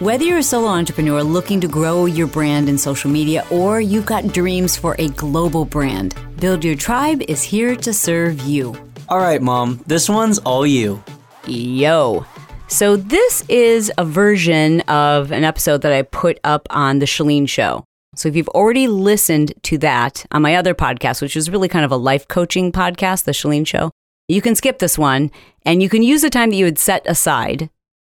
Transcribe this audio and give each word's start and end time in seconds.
Whether 0.00 0.22
you're 0.22 0.38
a 0.38 0.44
solo 0.44 0.68
entrepreneur 0.68 1.24
looking 1.24 1.60
to 1.60 1.66
grow 1.66 2.06
your 2.06 2.28
brand 2.28 2.68
in 2.68 2.78
social 2.78 3.10
media 3.10 3.44
or 3.50 3.80
you've 3.80 4.06
got 4.06 4.28
dreams 4.28 4.76
for 4.76 4.94
a 4.96 5.08
global 5.08 5.64
brand, 5.64 6.14
Build 6.36 6.64
Your 6.64 6.76
Tribe 6.76 7.20
is 7.22 7.42
here 7.42 7.74
to 7.74 7.92
serve 7.92 8.40
you. 8.42 8.76
All 9.08 9.18
right, 9.18 9.42
Mom, 9.42 9.82
this 9.88 10.08
one's 10.08 10.38
all 10.38 10.64
you. 10.64 11.02
Yo. 11.48 12.24
So, 12.68 12.94
this 12.94 13.42
is 13.48 13.90
a 13.98 14.04
version 14.04 14.82
of 14.82 15.32
an 15.32 15.42
episode 15.42 15.82
that 15.82 15.92
I 15.92 16.02
put 16.02 16.38
up 16.44 16.68
on 16.70 17.00
The 17.00 17.06
Chalene 17.06 17.48
Show. 17.48 17.82
So, 18.14 18.28
if 18.28 18.36
you've 18.36 18.48
already 18.50 18.86
listened 18.86 19.52
to 19.64 19.78
that 19.78 20.24
on 20.30 20.42
my 20.42 20.54
other 20.54 20.74
podcast, 20.76 21.20
which 21.20 21.36
is 21.36 21.50
really 21.50 21.66
kind 21.66 21.84
of 21.84 21.90
a 21.90 21.96
life 21.96 22.28
coaching 22.28 22.70
podcast, 22.70 23.24
The 23.24 23.32
Chalene 23.32 23.66
Show, 23.66 23.90
you 24.28 24.42
can 24.42 24.54
skip 24.54 24.78
this 24.78 24.96
one 24.96 25.32
and 25.64 25.82
you 25.82 25.88
can 25.88 26.04
use 26.04 26.22
the 26.22 26.30
time 26.30 26.50
that 26.50 26.56
you 26.56 26.66
had 26.66 26.78
set 26.78 27.04
aside 27.04 27.68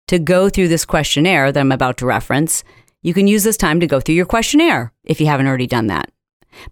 to 0.07 0.19
go 0.19 0.49
through 0.49 0.67
this 0.69 0.85
questionnaire 0.85 1.51
that 1.51 1.59
I'm 1.59 1.71
about 1.71 1.97
to 1.97 2.05
reference, 2.05 2.63
you 3.01 3.13
can 3.13 3.27
use 3.27 3.43
this 3.43 3.57
time 3.57 3.79
to 3.79 3.87
go 3.87 3.99
through 3.99 4.15
your 4.15 4.25
questionnaire 4.25 4.91
if 5.03 5.19
you 5.21 5.27
haven't 5.27 5.47
already 5.47 5.67
done 5.67 5.87
that. 5.87 6.11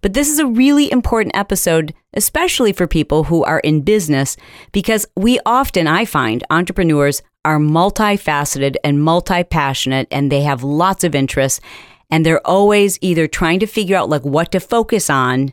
But 0.00 0.14
this 0.14 0.28
is 0.28 0.38
a 0.38 0.46
really 0.46 0.90
important 0.90 1.36
episode, 1.36 1.94
especially 2.14 2.72
for 2.72 2.86
people 2.86 3.24
who 3.24 3.44
are 3.44 3.60
in 3.60 3.82
business, 3.82 4.36
because 4.72 5.06
we 5.16 5.38
often, 5.46 5.86
I 5.86 6.04
find, 6.04 6.42
entrepreneurs 6.50 7.22
are 7.44 7.58
multifaceted 7.58 8.76
and 8.82 9.02
multi 9.02 9.44
passionate 9.44 10.08
and 10.10 10.32
they 10.32 10.42
have 10.42 10.64
lots 10.64 11.04
of 11.04 11.14
interests. 11.14 11.60
And 12.10 12.24
they're 12.24 12.46
always 12.46 12.98
either 13.00 13.26
trying 13.26 13.60
to 13.60 13.66
figure 13.66 13.96
out 13.96 14.08
like 14.08 14.24
what 14.24 14.52
to 14.52 14.60
focus 14.60 15.10
on 15.10 15.52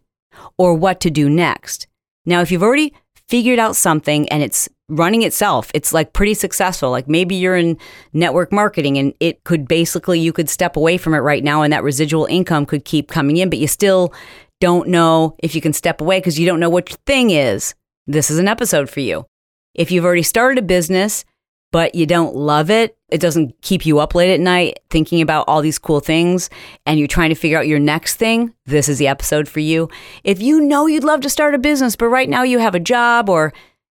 or 0.57 0.73
what 0.75 0.99
to 1.01 1.09
do 1.09 1.29
next. 1.29 1.87
Now, 2.25 2.41
if 2.41 2.51
you've 2.51 2.63
already 2.63 2.93
figured 3.27 3.59
out 3.59 3.75
something 3.75 4.29
and 4.29 4.43
it's 4.43 4.69
running 4.89 5.21
itself. 5.21 5.71
It's 5.73 5.93
like 5.93 6.13
pretty 6.13 6.33
successful. 6.33 6.91
Like 6.91 7.07
maybe 7.07 7.35
you're 7.35 7.55
in 7.55 7.77
network 8.11 8.51
marketing 8.51 8.97
and 8.97 9.13
it 9.19 9.43
could 9.43 9.67
basically, 9.67 10.19
you 10.19 10.33
could 10.33 10.49
step 10.49 10.75
away 10.75 10.97
from 10.97 11.13
it 11.13 11.19
right 11.19 11.43
now 11.43 11.61
and 11.61 11.71
that 11.71 11.83
residual 11.83 12.25
income 12.25 12.65
could 12.65 12.85
keep 12.85 13.09
coming 13.09 13.37
in, 13.37 13.49
but 13.49 13.59
you 13.59 13.67
still 13.67 14.13
don't 14.59 14.89
know 14.89 15.35
if 15.39 15.55
you 15.55 15.61
can 15.61 15.73
step 15.73 16.01
away 16.01 16.19
because 16.19 16.39
you 16.39 16.45
don't 16.45 16.59
know 16.59 16.69
what 16.69 16.89
your 16.89 16.97
thing 17.05 17.31
is. 17.31 17.75
This 18.07 18.29
is 18.29 18.39
an 18.39 18.47
episode 18.47 18.89
for 18.89 18.99
you. 18.99 19.25
If 19.73 19.91
you've 19.91 20.05
already 20.05 20.23
started 20.23 20.59
a 20.59 20.65
business, 20.65 21.25
but 21.71 21.95
you 21.95 22.05
don't 22.05 22.35
love 22.35 22.69
it, 22.69 22.95
it 23.09 23.19
doesn't 23.19 23.59
keep 23.61 23.85
you 23.85 23.99
up 23.99 24.13
late 24.13 24.31
at 24.31 24.39
night 24.39 24.79
thinking 24.91 25.21
about 25.21 25.45
all 25.47 25.61
these 25.61 25.79
cool 25.79 25.99
things, 25.99 26.49
and 26.85 26.99
you're 26.99 27.07
trying 27.07 27.29
to 27.29 27.35
figure 27.35 27.57
out 27.57 27.67
your 27.67 27.79
next 27.79 28.17
thing, 28.17 28.53
this 28.67 28.87
is 28.87 28.99
the 28.99 29.07
episode 29.07 29.47
for 29.47 29.59
you. 29.59 29.89
If 30.23 30.39
you 30.39 30.61
know 30.61 30.85
you'd 30.85 31.03
love 31.03 31.21
to 31.21 31.29
start 31.31 31.55
a 31.55 31.57
business, 31.57 31.95
but 31.95 32.09
right 32.09 32.29
now 32.29 32.43
you 32.43 32.59
have 32.59 32.75
a 32.75 32.79
job 32.79 33.27
or 33.27 33.53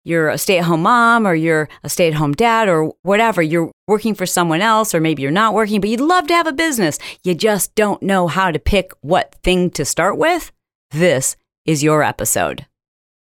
you're 0.04 0.30
a 0.30 0.38
stay 0.38 0.58
at 0.58 0.66
home 0.66 0.84
mom 0.84 1.26
or 1.26 1.34
you're 1.34 1.70
a 1.84 1.90
stay 1.90 2.08
at 2.08 2.14
home 2.14 2.34
dad 2.34 2.68
or 2.68 2.94
whatever, 3.04 3.42
you're 3.42 3.72
working 3.88 4.16
for 4.16 4.26
someone 4.26 4.62
else 4.62 4.94
or 4.94 5.00
maybe 5.00 5.22
you're 5.22 5.32
not 5.32 5.54
working, 5.54 5.80
but 5.82 5.90
you'd 5.90 6.02
love 6.02 6.28
to 6.28 6.34
have 6.34 6.48
a 6.48 6.54
business. 6.54 7.00
You 7.24 7.36
just 7.36 7.74
don't 7.76 8.02
know 8.02 8.28
how 8.28 8.52
to 8.52 8.60
pick 8.60 8.92
what 9.02 9.36
thing 9.44 9.70
to 9.72 9.86
start 9.86 10.18
with. 10.18 10.52
This 10.92 11.36
is 11.66 11.84
your 11.84 12.04
episode. 12.04 12.66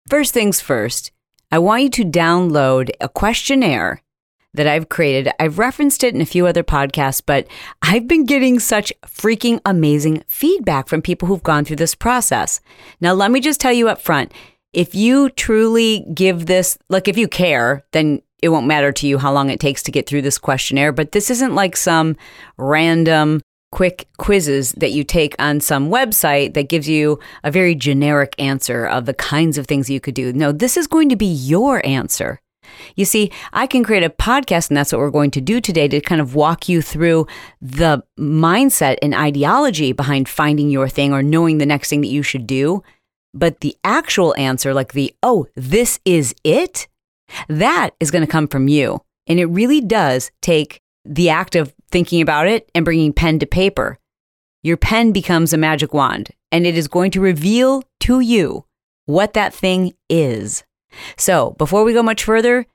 First 0.09 0.33
things 0.33 0.61
first, 0.61 1.11
I 1.51 1.59
want 1.59 1.83
you 1.83 1.89
to 1.89 2.05
download 2.05 2.89
a 3.01 3.09
questionnaire 3.09 4.01
that 4.53 4.67
I've 4.67 4.89
created. 4.89 5.31
I've 5.39 5.59
referenced 5.59 6.03
it 6.03 6.15
in 6.15 6.21
a 6.21 6.25
few 6.25 6.47
other 6.47 6.63
podcasts, 6.63 7.21
but 7.23 7.47
I've 7.81 8.07
been 8.07 8.25
getting 8.25 8.59
such 8.59 8.91
freaking 9.05 9.59
amazing 9.65 10.23
feedback 10.27 10.87
from 10.87 11.01
people 11.01 11.27
who've 11.27 11.43
gone 11.43 11.65
through 11.65 11.75
this 11.75 11.95
process. 11.95 12.59
Now, 12.99 13.13
let 13.13 13.31
me 13.31 13.39
just 13.39 13.61
tell 13.61 13.73
you 13.73 13.89
up 13.89 14.01
front 14.01 14.31
if 14.73 14.93
you 14.93 15.29
truly 15.31 16.05
give 16.13 16.45
this, 16.45 16.77
like 16.89 17.07
if 17.07 17.17
you 17.17 17.27
care, 17.27 17.85
then 17.91 18.21
it 18.41 18.49
won't 18.49 18.67
matter 18.67 18.91
to 18.91 19.07
you 19.07 19.17
how 19.17 19.33
long 19.33 19.49
it 19.49 19.59
takes 19.59 19.83
to 19.83 19.91
get 19.91 20.07
through 20.07 20.21
this 20.21 20.37
questionnaire. 20.37 20.91
But 20.91 21.11
this 21.11 21.29
isn't 21.29 21.55
like 21.55 21.75
some 21.75 22.15
random 22.57 23.41
quick 23.71 24.07
quizzes 24.17 24.71
that 24.73 24.91
you 24.91 25.03
take 25.03 25.35
on 25.37 25.59
some 25.59 25.89
website 25.89 26.53
that 26.55 26.69
gives 26.69 26.89
you 26.89 27.19
a 27.43 27.51
very 27.51 27.75
generic 27.75 28.33
answer 28.39 28.85
of 28.85 29.05
the 29.05 29.13
kinds 29.13 29.57
of 29.57 29.67
things 29.67 29.89
you 29.89 29.99
could 29.99 30.15
do. 30.15 30.33
No, 30.33 30.51
this 30.51 30.77
is 30.77 30.87
going 30.87 31.09
to 31.09 31.15
be 31.15 31.27
your 31.27 31.85
answer. 31.85 32.39
You 32.95 33.05
see, 33.05 33.31
I 33.51 33.67
can 33.67 33.83
create 33.83 34.03
a 34.03 34.09
podcast, 34.09 34.69
and 34.69 34.77
that's 34.77 34.91
what 34.91 34.99
we're 34.99 35.09
going 35.09 35.31
to 35.31 35.41
do 35.41 35.59
today 35.59 35.87
to 35.87 36.01
kind 36.01 36.21
of 36.21 36.35
walk 36.35 36.69
you 36.69 36.81
through 36.81 37.27
the 37.61 38.03
mindset 38.17 38.97
and 39.01 39.13
ideology 39.13 39.91
behind 39.91 40.29
finding 40.29 40.69
your 40.69 40.87
thing 40.87 41.11
or 41.11 41.23
knowing 41.23 41.57
the 41.57 41.65
next 41.65 41.89
thing 41.89 42.01
that 42.01 42.07
you 42.07 42.23
should 42.23 42.45
do. 42.45 42.83
But 43.33 43.61
the 43.61 43.75
actual 43.83 44.35
answer, 44.37 44.73
like 44.73 44.93
the, 44.93 45.13
oh, 45.21 45.47
this 45.55 45.99
is 46.05 46.33
it, 46.43 46.87
that 47.47 47.91
is 47.99 48.11
going 48.11 48.25
to 48.25 48.31
come 48.31 48.47
from 48.47 48.67
you. 48.67 49.01
And 49.27 49.39
it 49.39 49.45
really 49.45 49.81
does 49.81 50.31
take 50.41 50.81
the 51.05 51.29
act 51.29 51.55
of 51.55 51.73
thinking 51.91 52.21
about 52.21 52.47
it 52.47 52.69
and 52.73 52.85
bringing 52.85 53.13
pen 53.13 53.39
to 53.39 53.45
paper. 53.45 53.97
Your 54.63 54.77
pen 54.77 55.11
becomes 55.11 55.53
a 55.53 55.57
magic 55.57 55.93
wand 55.93 56.31
and 56.51 56.65
it 56.65 56.77
is 56.77 56.87
going 56.87 57.11
to 57.11 57.21
reveal 57.21 57.83
to 58.01 58.19
you 58.19 58.65
what 59.05 59.33
that 59.33 59.53
thing 59.53 59.93
is. 60.09 60.63
So 61.17 61.51
before 61.51 61.83
we 61.83 61.93
go 61.93 62.03
much 62.03 62.23
further, 62.23 62.65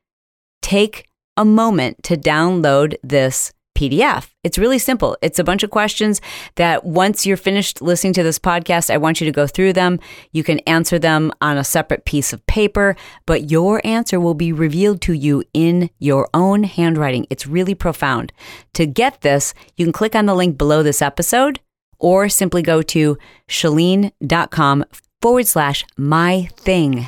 take 0.63 1.07
a 1.37 1.45
moment 1.45 2.03
to 2.05 2.17
download 2.17 2.97
this 3.03 3.53
PDF. 3.75 4.31
It's 4.43 4.59
really 4.59 4.79
simple. 4.79 5.17
It's 5.21 5.39
a 5.39 5.45
bunch 5.45 5.63
of 5.63 5.71
questions 5.71 6.21
that 6.57 6.85
once 6.85 7.27
you're 7.27 7.37
finished 7.37 7.83
listening 7.83 8.13
to 8.15 8.23
this 8.23 8.39
podcast, 8.39 8.91
I 8.91 8.97
want 8.97 9.21
you 9.21 9.25
to 9.27 9.33
go 9.33 9.47
through 9.47 9.73
them. 9.73 9.99
You 10.33 10.45
can 10.45 10.61
answer 10.61 10.99
them 10.99 11.33
on 11.41 11.57
a 11.57 11.65
separate 11.65 12.05
piece 12.05 12.33
of 12.33 12.47
paper, 12.47 12.97
but 13.27 13.51
your 13.51 13.85
answer 13.85 14.21
will 14.21 14.35
be 14.35 14.53
revealed 14.53 15.01
to 15.03 15.13
you 15.13 15.45
in 15.53 15.91
your 15.99 16.29
own 16.33 16.65
handwriting. 16.65 17.27
It's 17.31 17.47
really 17.47 17.75
profound. 17.75 18.33
To 18.75 18.87
get 18.87 19.21
this, 19.23 19.55
you 19.77 19.85
can 19.85 19.93
click 19.93 20.15
on 20.15 20.27
the 20.27 20.35
link 20.35 20.57
below 20.57 20.83
this 20.83 21.03
episode 21.03 21.61
or 21.99 22.29
simply 22.29 22.63
go 22.63 22.83
to 22.83 23.19
chalene.com 23.49 24.85
forward 25.21 25.47
slash 25.47 25.85
my 25.97 26.49
thing. 26.57 27.07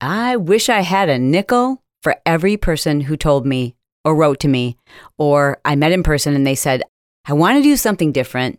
I 0.00 0.36
wish 0.36 0.68
I 0.68 0.80
had 0.80 1.08
a 1.08 1.18
nickel 1.18 1.82
for 2.02 2.16
every 2.24 2.56
person 2.56 3.02
who 3.02 3.16
told 3.16 3.46
me 3.46 3.74
or 4.04 4.14
wrote 4.14 4.40
to 4.40 4.48
me, 4.48 4.76
or 5.18 5.60
I 5.64 5.76
met 5.76 5.92
in 5.92 6.02
person 6.02 6.34
and 6.34 6.46
they 6.46 6.54
said, 6.54 6.82
I 7.26 7.32
want 7.32 7.58
to 7.58 7.62
do 7.62 7.76
something 7.76 8.12
different. 8.12 8.58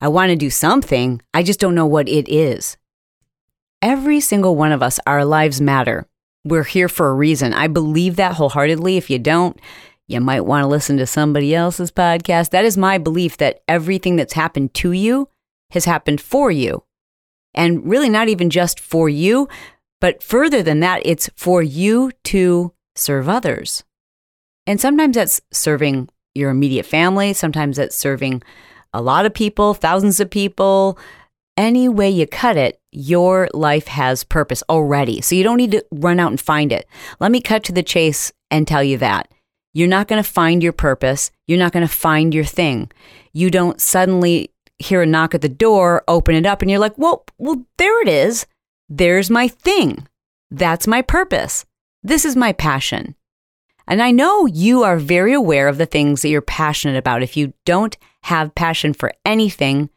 I 0.00 0.08
want 0.08 0.30
to 0.30 0.36
do 0.36 0.50
something. 0.50 1.20
I 1.34 1.42
just 1.42 1.60
don't 1.60 1.74
know 1.74 1.86
what 1.86 2.08
it 2.08 2.28
is. 2.28 2.76
Every 3.82 4.20
single 4.20 4.56
one 4.56 4.72
of 4.72 4.82
us, 4.82 4.98
our 5.06 5.24
lives 5.24 5.60
matter. 5.60 6.06
We're 6.44 6.64
here 6.64 6.88
for 6.88 7.08
a 7.08 7.14
reason. 7.14 7.52
I 7.52 7.66
believe 7.66 8.16
that 8.16 8.34
wholeheartedly. 8.34 8.96
If 8.96 9.10
you 9.10 9.18
don't, 9.18 9.58
you 10.08 10.20
might 10.20 10.40
want 10.40 10.64
to 10.64 10.68
listen 10.68 10.96
to 10.96 11.06
somebody 11.06 11.54
else's 11.54 11.92
podcast. 11.92 12.50
That 12.50 12.64
is 12.64 12.76
my 12.76 12.98
belief 12.98 13.36
that 13.36 13.62
everything 13.68 14.16
that's 14.16 14.32
happened 14.32 14.74
to 14.74 14.92
you 14.92 15.28
has 15.70 15.84
happened 15.84 16.20
for 16.20 16.50
you. 16.50 16.82
And 17.54 17.88
really, 17.88 18.08
not 18.08 18.28
even 18.28 18.50
just 18.50 18.80
for 18.80 19.08
you, 19.08 19.48
but 20.00 20.22
further 20.22 20.62
than 20.62 20.80
that, 20.80 21.02
it's 21.04 21.30
for 21.36 21.62
you 21.62 22.10
to 22.24 22.72
serve 22.96 23.28
others. 23.28 23.84
And 24.66 24.80
sometimes 24.80 25.16
that's 25.16 25.40
serving 25.52 26.08
your 26.34 26.50
immediate 26.50 26.86
family, 26.86 27.32
sometimes 27.32 27.76
that's 27.76 27.96
serving 27.96 28.42
a 28.92 29.02
lot 29.02 29.26
of 29.26 29.34
people, 29.34 29.74
thousands 29.74 30.20
of 30.20 30.30
people. 30.30 30.98
Any 31.56 31.88
way 31.88 32.08
you 32.08 32.26
cut 32.26 32.56
it, 32.56 32.80
your 32.90 33.48
life 33.52 33.88
has 33.88 34.24
purpose 34.24 34.62
already. 34.68 35.20
So 35.20 35.34
you 35.34 35.42
don't 35.42 35.58
need 35.58 35.72
to 35.72 35.84
run 35.90 36.18
out 36.18 36.30
and 36.30 36.40
find 36.40 36.72
it. 36.72 36.86
Let 37.18 37.30
me 37.30 37.40
cut 37.40 37.64
to 37.64 37.72
the 37.72 37.82
chase 37.82 38.32
and 38.50 38.66
tell 38.66 38.82
you 38.82 38.96
that. 38.98 39.30
You're 39.72 39.88
not 39.88 40.08
going 40.08 40.22
to 40.22 40.28
find 40.28 40.62
your 40.62 40.72
purpose. 40.72 41.30
You're 41.46 41.58
not 41.58 41.72
going 41.72 41.86
to 41.86 41.92
find 41.92 42.34
your 42.34 42.44
thing. 42.44 42.90
You 43.32 43.50
don't 43.50 43.80
suddenly 43.80 44.52
hear 44.78 45.02
a 45.02 45.06
knock 45.06 45.34
at 45.34 45.42
the 45.42 45.48
door, 45.48 46.02
open 46.08 46.34
it 46.34 46.46
up, 46.46 46.62
and 46.62 46.70
you're 46.70 46.80
like, 46.80 46.96
well, 46.96 47.24
well, 47.38 47.64
there 47.76 48.02
it 48.02 48.08
is. 48.08 48.46
There's 48.88 49.30
my 49.30 49.46
thing. 49.46 50.08
That's 50.50 50.86
my 50.86 51.02
purpose. 51.02 51.64
This 52.02 52.24
is 52.24 52.34
my 52.34 52.52
passion. 52.52 53.14
And 53.90 54.00
I 54.00 54.12
know 54.12 54.46
you 54.46 54.84
are 54.84 54.98
very 54.98 55.34
aware 55.34 55.66
of 55.66 55.76
the 55.76 55.84
things 55.84 56.22
that 56.22 56.28
you're 56.28 56.40
passionate 56.40 56.96
about. 56.96 57.24
If 57.24 57.36
you 57.36 57.52
don't 57.66 57.96
have 58.22 58.54
passion 58.54 58.94
for 58.94 59.12
anything, 59.26 59.90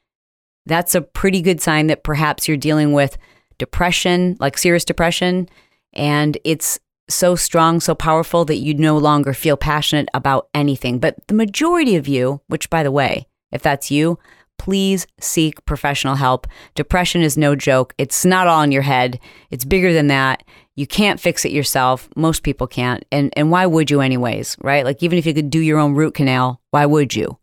that's 0.65 0.95
a 0.95 1.01
pretty 1.01 1.43
good 1.43 1.61
sign 1.61 1.87
that 1.87 2.03
perhaps 2.03 2.47
you're 2.47 2.57
dealing 2.57 2.93
with 2.93 3.19
depression, 3.59 4.35
like 4.39 4.57
serious 4.57 4.83
depression, 4.83 5.47
and 5.93 6.39
it's 6.43 6.79
so 7.07 7.35
strong, 7.35 7.79
so 7.79 7.93
powerful 7.93 8.45
that 8.45 8.57
you 8.57 8.73
no 8.73 8.97
longer 8.97 9.31
feel 9.31 9.57
passionate 9.57 10.09
about 10.15 10.49
anything. 10.55 10.97
But 10.97 11.15
the 11.27 11.35
majority 11.35 11.95
of 11.95 12.07
you, 12.07 12.41
which 12.47 12.71
by 12.71 12.81
the 12.81 12.91
way, 12.91 13.27
if 13.51 13.61
that's 13.61 13.91
you, 13.91 14.17
please 14.63 15.05
seek 15.19 15.65
professional 15.65 16.15
help. 16.15 16.47
Depression 16.73 17.21
is 17.21 17.37
no 17.37 17.53
joke. 17.53 17.93
It's 17.97 18.23
not 18.23 18.47
all 18.47 18.61
in 18.61 18.71
your 18.71 18.81
head. 18.81 19.19
It's 19.51 19.65
bigger 19.65 19.91
than 19.91 20.07
that. 20.07 20.41
You 20.77 20.87
can't 20.87 21.19
fix 21.19 21.43
it 21.43 21.51
yourself. 21.51 22.07
Most 22.15 22.43
people 22.43 22.65
can't. 22.65 23.03
And 23.11 23.33
and 23.35 23.51
why 23.51 23.65
would 23.65 23.91
you 23.91 23.99
anyways, 23.99 24.55
right? 24.61 24.85
Like 24.85 25.03
even 25.03 25.19
if 25.19 25.25
you 25.25 25.33
could 25.33 25.49
do 25.49 25.59
your 25.59 25.79
own 25.79 25.95
root 25.95 26.13
canal, 26.13 26.61
why 26.71 26.85
would 26.85 27.13
you? 27.13 27.39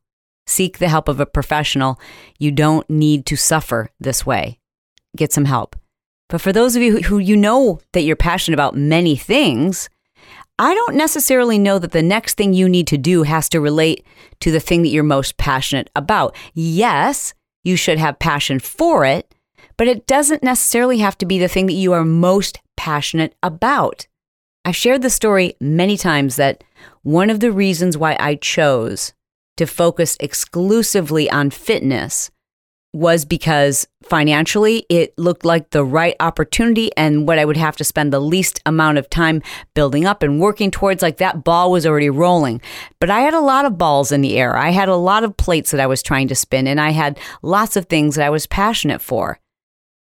Seek 0.46 0.78
the 0.78 0.88
help 0.88 1.08
of 1.08 1.20
a 1.20 1.26
professional. 1.26 2.00
You 2.38 2.52
don't 2.52 2.88
need 2.88 3.26
to 3.26 3.37
suffer 3.37 3.90
this 4.00 4.25
way. 4.25 4.58
Get 5.14 5.31
some 5.31 5.44
help. 5.44 5.76
But 6.31 6.40
for 6.40 6.55
those 6.55 6.75
of 6.75 6.81
you 6.81 6.93
who, 6.93 7.02
who 7.02 7.19
you 7.19 7.37
know 7.37 7.81
that 7.93 8.05
you're 8.05 8.16
passionate 8.16 8.55
about 8.55 8.76
many 8.76 9.14
things, 9.14 9.90
I 10.60 10.74
don't 10.74 10.94
necessarily 10.94 11.58
know 11.58 11.78
that 11.78 11.92
the 11.92 12.02
next 12.02 12.36
thing 12.36 12.52
you 12.52 12.68
need 12.68 12.86
to 12.88 12.98
do 12.98 13.22
has 13.22 13.48
to 13.48 13.62
relate 13.62 14.04
to 14.40 14.50
the 14.50 14.60
thing 14.60 14.82
that 14.82 14.90
you're 14.90 15.02
most 15.02 15.38
passionate 15.38 15.88
about. 15.96 16.36
Yes, 16.52 17.32
you 17.64 17.76
should 17.76 17.96
have 17.96 18.18
passion 18.18 18.60
for 18.60 19.06
it, 19.06 19.34
but 19.78 19.88
it 19.88 20.06
doesn't 20.06 20.42
necessarily 20.42 20.98
have 20.98 21.16
to 21.16 21.24
be 21.24 21.38
the 21.38 21.48
thing 21.48 21.64
that 21.64 21.72
you 21.72 21.94
are 21.94 22.04
most 22.04 22.60
passionate 22.76 23.34
about. 23.42 24.06
I've 24.66 24.76
shared 24.76 25.00
the 25.00 25.08
story 25.08 25.54
many 25.62 25.96
times 25.96 26.36
that 26.36 26.62
one 27.00 27.30
of 27.30 27.40
the 27.40 27.52
reasons 27.52 27.96
why 27.96 28.18
I 28.20 28.34
chose 28.34 29.14
to 29.56 29.64
focus 29.64 30.18
exclusively 30.20 31.30
on 31.30 31.48
fitness 31.48 32.30
was 32.92 33.25
because 33.25 33.87
financially 34.02 34.84
it 34.88 35.16
looked 35.16 35.44
like 35.44 35.70
the 35.70 35.84
right 35.84 36.16
opportunity 36.19 36.90
and 36.96 37.26
what 37.26 37.38
I 37.38 37.44
would 37.44 37.56
have 37.56 37.76
to 37.76 37.84
spend 37.84 38.12
the 38.12 38.20
least 38.20 38.60
amount 38.66 38.98
of 38.98 39.08
time 39.08 39.42
building 39.75 40.04
up 40.04 40.22
and 40.22 40.40
working 40.40 40.70
towards. 40.70 41.02
Like 41.02 41.19
that 41.19 41.44
ball 41.44 41.70
was 41.70 41.87
already 41.87 42.10
rolling. 42.10 42.60
But 42.98 43.10
I 43.10 43.20
had 43.20 43.34
a 43.34 43.40
lot 43.40 43.64
of 43.64 43.78
balls 43.78 44.10
in 44.10 44.22
the 44.22 44.37
air. 44.37 44.56
I 44.56 44.70
had 44.70 44.88
a 44.88 44.96
lot 44.96 45.22
of 45.22 45.37
plates 45.37 45.70
that 45.70 45.81
I 45.81 45.87
was 45.87 46.02
trying 46.02 46.28
to 46.28 46.34
spin, 46.34 46.66
and 46.66 46.81
I 46.81 46.90
had 46.90 47.19
lots 47.42 47.76
of 47.76 47.87
things 47.87 48.16
that 48.16 48.26
I 48.26 48.31
was 48.31 48.46
passionate 48.46 49.00
for. 49.00 49.38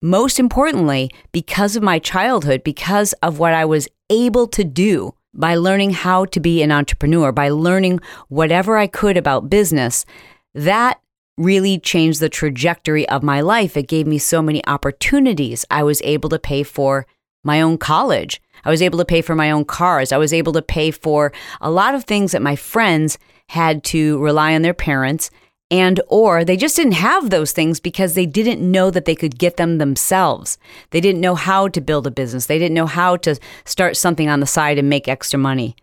Most 0.00 0.38
importantly, 0.38 1.10
because 1.32 1.74
of 1.74 1.82
my 1.82 1.98
childhood, 1.98 2.62
because 2.62 3.12
of 3.14 3.38
what 3.38 3.54
I 3.54 3.64
was 3.64 3.88
able 4.10 4.46
to 4.48 4.62
do 4.62 5.14
by 5.34 5.56
learning 5.56 5.90
how 5.90 6.24
to 6.26 6.40
be 6.40 6.62
an 6.62 6.70
entrepreneur, 6.70 7.32
by 7.32 7.48
learning 7.48 8.00
whatever 8.28 8.76
I 8.76 8.86
could 8.86 9.16
about 9.16 9.50
business, 9.50 10.06
that 10.54 11.00
really 11.36 11.78
changed 11.78 12.20
the 12.20 12.28
trajectory 12.28 13.08
of 13.08 13.22
my 13.22 13.40
life. 13.40 13.76
It 13.76 13.88
gave 13.88 14.06
me 14.06 14.18
so 14.18 14.42
many 14.42 14.66
opportunities. 14.66 15.64
I 15.70 15.82
was 15.82 16.00
able 16.02 16.28
to 16.30 16.38
pay 16.38 16.62
for 16.62 17.06
my 17.44 17.60
own 17.60 17.78
college. 17.78 18.40
I 18.64 18.70
was 18.70 18.82
able 18.82 18.98
to 18.98 19.04
pay 19.04 19.22
for 19.22 19.34
my 19.34 19.50
own 19.50 19.64
cars. 19.64 20.12
I 20.12 20.18
was 20.18 20.32
able 20.32 20.52
to 20.54 20.62
pay 20.62 20.90
for 20.90 21.32
a 21.60 21.70
lot 21.70 21.94
of 21.94 22.04
things 22.04 22.32
that 22.32 22.42
my 22.42 22.56
friends 22.56 23.18
had 23.50 23.84
to 23.84 24.18
rely 24.18 24.54
on 24.54 24.62
their 24.62 24.74
parents 24.74 25.30
and 25.70 26.00
or 26.08 26.44
they 26.44 26.56
just 26.56 26.76
didn't 26.76 26.92
have 26.92 27.30
those 27.30 27.52
things 27.52 27.80
because 27.80 28.14
they 28.14 28.26
didn't 28.26 28.60
know 28.60 28.90
that 28.90 29.04
they 29.04 29.16
could 29.16 29.38
get 29.38 29.56
them 29.56 29.78
themselves. 29.78 30.58
They 30.90 31.00
didn't 31.00 31.20
know 31.20 31.34
how 31.34 31.68
to 31.68 31.80
build 31.80 32.06
a 32.06 32.10
business. 32.10 32.46
They 32.46 32.58
didn't 32.58 32.74
know 32.74 32.86
how 32.86 33.16
to 33.18 33.38
start 33.64 33.96
something 33.96 34.28
on 34.28 34.40
the 34.40 34.46
side 34.46 34.78
and 34.78 34.88
make 34.88 35.08
extra 35.08 35.38
money. 35.38 35.74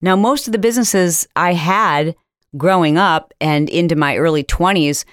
Now, 0.00 0.16
most 0.16 0.46
of 0.46 0.52
the 0.52 0.58
businesses 0.58 1.26
I 1.36 1.52
had 1.52 2.16
growing 2.56 2.98
up 2.98 3.32
and 3.40 3.68
into 3.68 3.96
my 3.96 4.16
early 4.16 4.44
20s, 4.44 5.04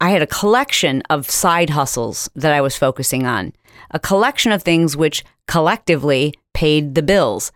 I 0.00 0.10
had 0.10 0.22
a 0.22 0.26
collection 0.26 1.02
of 1.10 1.30
side 1.30 1.70
hustles 1.70 2.30
that 2.36 2.52
I 2.52 2.60
was 2.60 2.76
focusing 2.76 3.26
on, 3.26 3.52
a 3.90 3.98
collection 3.98 4.52
of 4.52 4.62
things 4.62 4.96
which 4.96 5.24
collectively 5.46 6.34
paid 6.54 6.94
the 6.94 7.02
bills. 7.02 7.50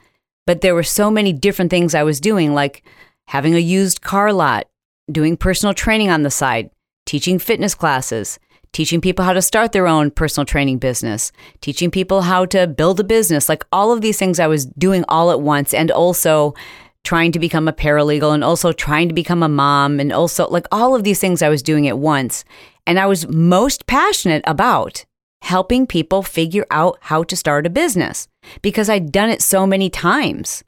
But 0.46 0.60
there 0.60 0.74
were 0.74 0.82
so 0.82 1.10
many 1.10 1.32
different 1.32 1.70
things 1.70 1.94
I 1.94 2.02
was 2.02 2.20
doing, 2.20 2.52
like 2.52 2.82
having 3.28 3.54
a 3.54 3.60
used 3.60 4.02
car 4.02 4.32
lot, 4.32 4.68
doing 5.10 5.36
personal 5.36 5.72
training 5.72 6.10
on 6.10 6.22
the 6.22 6.30
side, 6.30 6.70
teaching 7.06 7.38
fitness 7.38 7.74
classes, 7.74 8.40
teaching 8.72 9.00
people 9.00 9.24
how 9.24 9.32
to 9.32 9.42
start 9.42 9.72
their 9.72 9.86
own 9.86 10.10
personal 10.10 10.44
training 10.44 10.78
business, 10.78 11.30
teaching 11.60 11.90
people 11.90 12.22
how 12.22 12.44
to 12.46 12.66
build 12.66 12.98
a 12.98 13.04
business. 13.04 13.48
Like 13.48 13.64
all 13.70 13.92
of 13.92 14.00
these 14.00 14.18
things 14.18 14.40
I 14.40 14.46
was 14.46 14.66
doing 14.66 15.04
all 15.08 15.30
at 15.30 15.40
once 15.40 15.72
and 15.72 15.90
also 15.90 16.54
trying 17.04 17.32
to 17.32 17.38
become 17.38 17.68
a 17.68 17.72
paralegal 17.72 18.32
and 18.32 18.44
also 18.44 18.72
trying 18.72 19.08
to 19.08 19.14
become 19.14 19.42
a 19.42 19.48
mom 19.48 19.98
and 19.98 20.12
also 20.12 20.48
like 20.48 20.66
all 20.70 20.94
of 20.94 21.04
these 21.04 21.18
things 21.18 21.42
I 21.42 21.48
was 21.48 21.62
doing 21.62 21.88
at 21.88 21.98
once. 21.98 22.44
And 22.86 22.98
I 22.98 23.06
was 23.06 23.28
most 23.28 23.86
passionate 23.86 24.42
about 24.46 25.04
helping 25.42 25.86
people 25.86 26.22
figure 26.22 26.66
out 26.70 26.98
how 27.02 27.24
to 27.24 27.36
start 27.36 27.66
a 27.66 27.70
business 27.70 28.28
because 28.62 28.88
I'd 28.88 29.10
done 29.10 29.30
it 29.30 29.42
so 29.42 29.66
many 29.66 29.90
times 29.90 30.62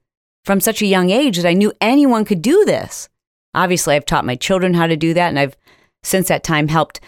from 0.44 0.60
such 0.60 0.82
a 0.82 0.86
young 0.86 1.10
age 1.10 1.36
that 1.36 1.48
I 1.48 1.54
knew 1.54 1.72
anyone 1.80 2.24
could 2.24 2.42
do 2.42 2.64
this. 2.64 3.08
Obviously, 3.54 3.94
I've 3.94 4.04
taught 4.04 4.24
my 4.24 4.34
children 4.34 4.74
how 4.74 4.88
to 4.88 4.96
do 4.96 5.14
that. 5.14 5.28
And 5.28 5.38
I've 5.38 5.56
since 6.02 6.28
that 6.28 6.42
time 6.42 6.68
helped 6.68 7.00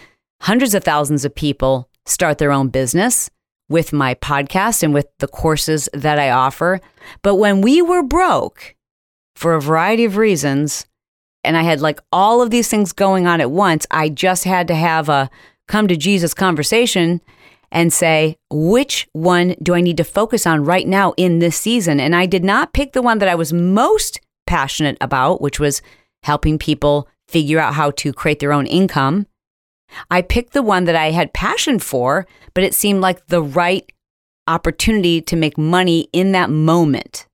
hundreds 0.43 0.75
of 0.75 0.84
thousands 0.84 1.25
of 1.25 1.34
people 1.34 1.88
start 2.06 2.38
their 2.38 2.52
own 2.52 2.69
business 2.69 3.29
with 3.69 3.93
my 3.93 4.14
podcast 4.14 4.82
and 4.84 4.94
with 4.94 5.08
the 5.19 5.26
courses 5.26 5.88
that 5.93 6.20
I 6.20 6.31
offer. 6.31 6.81
But 7.22 7.34
when 7.34 7.61
we 7.61 7.82
were 7.82 8.02
broke, 8.05 8.75
for 9.37 9.55
a 9.55 9.61
variety 9.61 10.05
of 10.05 10.17
reasons. 10.17 10.87
And 11.44 11.56
I 11.56 11.62
had 11.62 11.81
like 11.81 12.00
all 12.11 12.43
of 12.43 12.50
these 12.50 12.69
things 12.69 12.93
going 12.93 13.29
on 13.29 13.41
at 13.41 13.53
once. 13.53 13.87
I 13.91 14.09
just 14.09 14.43
had 14.43 14.67
to 14.69 14.75
have 14.75 15.09
a 15.09 15.31
come 15.69 15.87
to 15.87 15.97
Jesus 15.97 16.35
conversation 16.35 17.21
and 17.71 17.93
say, 17.93 18.37
which 18.50 19.06
one 19.12 19.55
do 19.62 19.75
I 19.75 19.81
need 19.81 19.99
to 19.99 20.05
focus 20.05 20.47
on 20.47 20.65
right 20.65 20.88
now 20.88 21.12
in 21.17 21.38
this 21.38 21.56
season? 21.56 22.00
And 22.00 22.17
I 22.17 22.27
did 22.27 22.43
not 22.43 22.73
pick 22.73 22.93
the 22.93 23.03
one 23.03 23.19
that 23.19 23.29
I 23.29 23.35
was 23.35 23.53
most 23.53 24.21
passionate 24.47 24.97
about, 25.00 25.41
which 25.41 25.61
was 25.61 25.82
helping 26.23 26.59
people 26.59 27.09
figure 27.29 27.59
out 27.59 27.75
how 27.75 27.91
to 27.91 28.12
create 28.12 28.39
their 28.39 28.53
own 28.53 28.67
income. 28.67 29.27
I 30.11 30.23
picked 30.23 30.53
the 30.53 30.62
one 30.62 30.85
that 30.85 30.97
I 30.97 31.11
had 31.11 31.32
passion 31.32 31.79
for, 31.79 32.27
but 32.55 32.65
it 32.65 32.75
seemed 32.75 33.00
like 33.00 33.27
the 33.27 33.43
right 33.43 33.91
opportunity 34.49 35.21
to 35.23 35.37
make 35.37 35.59
money 35.59 36.09
in 36.12 36.32
that 36.32 36.50
moment. 36.50 37.25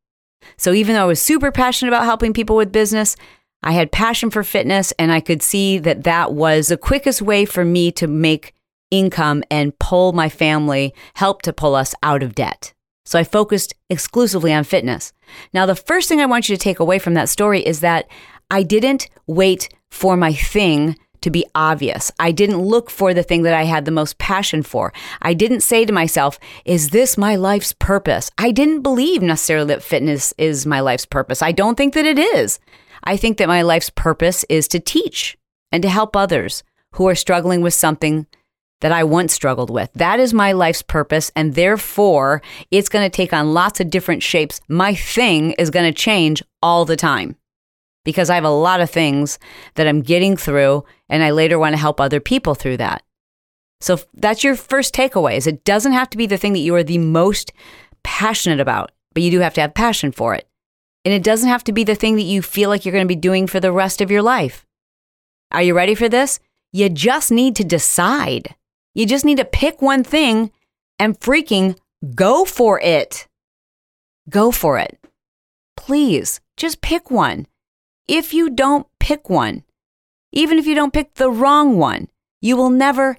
So 0.62 0.72
even 0.72 0.94
though 0.94 1.02
I 1.02 1.06
was 1.06 1.20
super 1.20 1.50
passionate 1.50 1.90
about 1.90 2.04
helping 2.04 2.32
people 2.32 2.54
with 2.54 2.70
business, 2.70 3.16
I 3.64 3.72
had 3.72 3.90
passion 3.90 4.30
for 4.30 4.44
fitness 4.44 4.92
and 4.96 5.10
I 5.10 5.18
could 5.18 5.42
see 5.42 5.76
that 5.78 6.04
that 6.04 6.34
was 6.34 6.68
the 6.68 6.76
quickest 6.76 7.20
way 7.20 7.44
for 7.44 7.64
me 7.64 7.90
to 7.90 8.06
make 8.06 8.54
income 8.92 9.42
and 9.50 9.76
pull 9.80 10.12
my 10.12 10.28
family, 10.28 10.94
help 11.14 11.42
to 11.42 11.52
pull 11.52 11.74
us 11.74 11.96
out 12.04 12.22
of 12.22 12.36
debt. 12.36 12.74
So 13.04 13.18
I 13.18 13.24
focused 13.24 13.74
exclusively 13.90 14.52
on 14.52 14.62
fitness. 14.62 15.12
Now, 15.52 15.66
the 15.66 15.74
first 15.74 16.08
thing 16.08 16.20
I 16.20 16.26
want 16.26 16.48
you 16.48 16.54
to 16.54 16.62
take 16.62 16.78
away 16.78 17.00
from 17.00 17.14
that 17.14 17.28
story 17.28 17.66
is 17.66 17.80
that 17.80 18.06
I 18.48 18.62
didn't 18.62 19.08
wait 19.26 19.68
for 19.90 20.16
my 20.16 20.32
thing 20.32 20.96
to 21.22 21.30
be 21.30 21.44
obvious. 21.54 22.12
I 22.19 22.32
didn't 22.32 22.58
look 22.58 22.91
for 22.91 23.14
the 23.14 23.22
thing 23.22 23.43
that 23.43 23.55
I 23.55 23.64
had 23.64 23.84
the 23.84 23.91
most 23.91 24.19
passion 24.19 24.62
for. 24.62 24.93
I 25.20 25.34
didn't 25.34 25.60
say 25.60 25.84
to 25.84 25.93
myself, 25.93 26.38
is 26.64 26.91
this 26.91 27.17
my 27.17 27.36
life's 27.36 27.72
purpose? 27.72 28.31
I 28.38 28.50
didn't 28.50 28.82
believe 28.82 29.22
necessarily 29.22 29.69
that 29.69 29.82
fitness 29.82 30.34
is 30.38 30.67
my 30.67 30.81
life's 30.81 31.06
purpose. 31.06 31.43
I 31.43 31.52
don't 31.52 31.76
think 31.76 31.94
that 31.94 32.06
it 32.06 32.19
is. 32.19 32.60
I 33.05 33.17
think 33.17 33.38
that 33.38 33.48
my 33.48 33.62
life's 33.62 33.91
purpose 33.91 34.44
is 34.48 34.69
to 34.69 34.81
teach 34.81 35.36
and 35.72 35.82
to 35.82 35.88
help 35.88 36.14
others 36.14 36.62
who 36.93 37.08
are 37.08 37.14
struggling 37.14 37.62
with 37.62 37.74
something 37.74 38.26
that 38.81 38.93
I 38.93 39.05
once 39.05 39.32
struggled 39.32 39.70
with. 39.70 39.91
That 39.94 40.20
is 40.20 40.34
my 40.34 40.52
life's 40.52 40.82
purpose. 40.82 41.31
And 41.34 41.55
therefore, 41.55 42.43
it's 42.70 42.88
going 42.88 43.08
to 43.08 43.17
take 43.17 43.32
on 43.32 43.55
lots 43.55 43.81
of 43.81 43.91
different 43.91 44.22
shapes. 44.22 44.60
My 44.69 44.94
thing 44.94 45.52
is 45.52 45.70
going 45.70 45.91
to 45.91 45.96
change 45.96 46.43
all 46.62 46.84
the 46.84 46.96
time 46.96 47.36
because 48.04 48.30
I 48.30 48.34
have 48.34 48.44
a 48.44 48.50
lot 48.50 48.80
of 48.80 48.90
things 48.90 49.38
that 49.74 49.86
I'm 49.86 50.02
getting 50.02 50.36
through 50.36 50.84
and 51.08 51.22
I 51.22 51.30
later 51.30 51.58
want 51.58 51.74
to 51.74 51.80
help 51.80 52.00
other 52.00 52.20
people 52.20 52.54
through 52.54 52.78
that. 52.78 53.02
So 53.80 53.98
that's 54.14 54.44
your 54.44 54.54
first 54.54 54.94
takeaway 54.94 55.36
is 55.36 55.46
it 55.46 55.64
doesn't 55.64 55.92
have 55.92 56.10
to 56.10 56.18
be 56.18 56.26
the 56.26 56.38
thing 56.38 56.52
that 56.52 56.60
you 56.60 56.74
are 56.74 56.84
the 56.84 56.98
most 56.98 57.52
passionate 58.02 58.60
about, 58.60 58.92
but 59.12 59.22
you 59.22 59.30
do 59.30 59.40
have 59.40 59.54
to 59.54 59.60
have 59.60 59.74
passion 59.74 60.12
for 60.12 60.34
it. 60.34 60.46
And 61.04 61.12
it 61.12 61.24
doesn't 61.24 61.48
have 61.48 61.64
to 61.64 61.72
be 61.72 61.82
the 61.82 61.96
thing 61.96 62.14
that 62.16 62.22
you 62.22 62.42
feel 62.42 62.68
like 62.68 62.84
you're 62.84 62.92
going 62.92 63.04
to 63.04 63.14
be 63.14 63.16
doing 63.16 63.46
for 63.46 63.58
the 63.58 63.72
rest 63.72 64.00
of 64.00 64.10
your 64.10 64.22
life. 64.22 64.64
Are 65.50 65.62
you 65.62 65.74
ready 65.74 65.94
for 65.94 66.08
this? 66.08 66.38
You 66.72 66.88
just 66.88 67.32
need 67.32 67.56
to 67.56 67.64
decide. 67.64 68.54
You 68.94 69.04
just 69.04 69.24
need 69.24 69.38
to 69.38 69.44
pick 69.44 69.82
one 69.82 70.04
thing 70.04 70.52
and 70.98 71.18
freaking 71.18 71.76
go 72.14 72.44
for 72.44 72.80
it. 72.80 73.26
Go 74.30 74.52
for 74.52 74.78
it. 74.78 74.98
Please, 75.76 76.40
just 76.56 76.80
pick 76.80 77.10
one 77.10 77.46
if 78.08 78.34
you 78.34 78.50
don't 78.50 78.86
pick 78.98 79.30
one. 79.30 79.64
Even 80.32 80.58
if 80.58 80.66
you 80.66 80.74
don't 80.74 80.92
pick 80.92 81.14
the 81.14 81.30
wrong 81.30 81.78
one, 81.78 82.08
you 82.40 82.56
will 82.56 82.70
never 82.70 83.18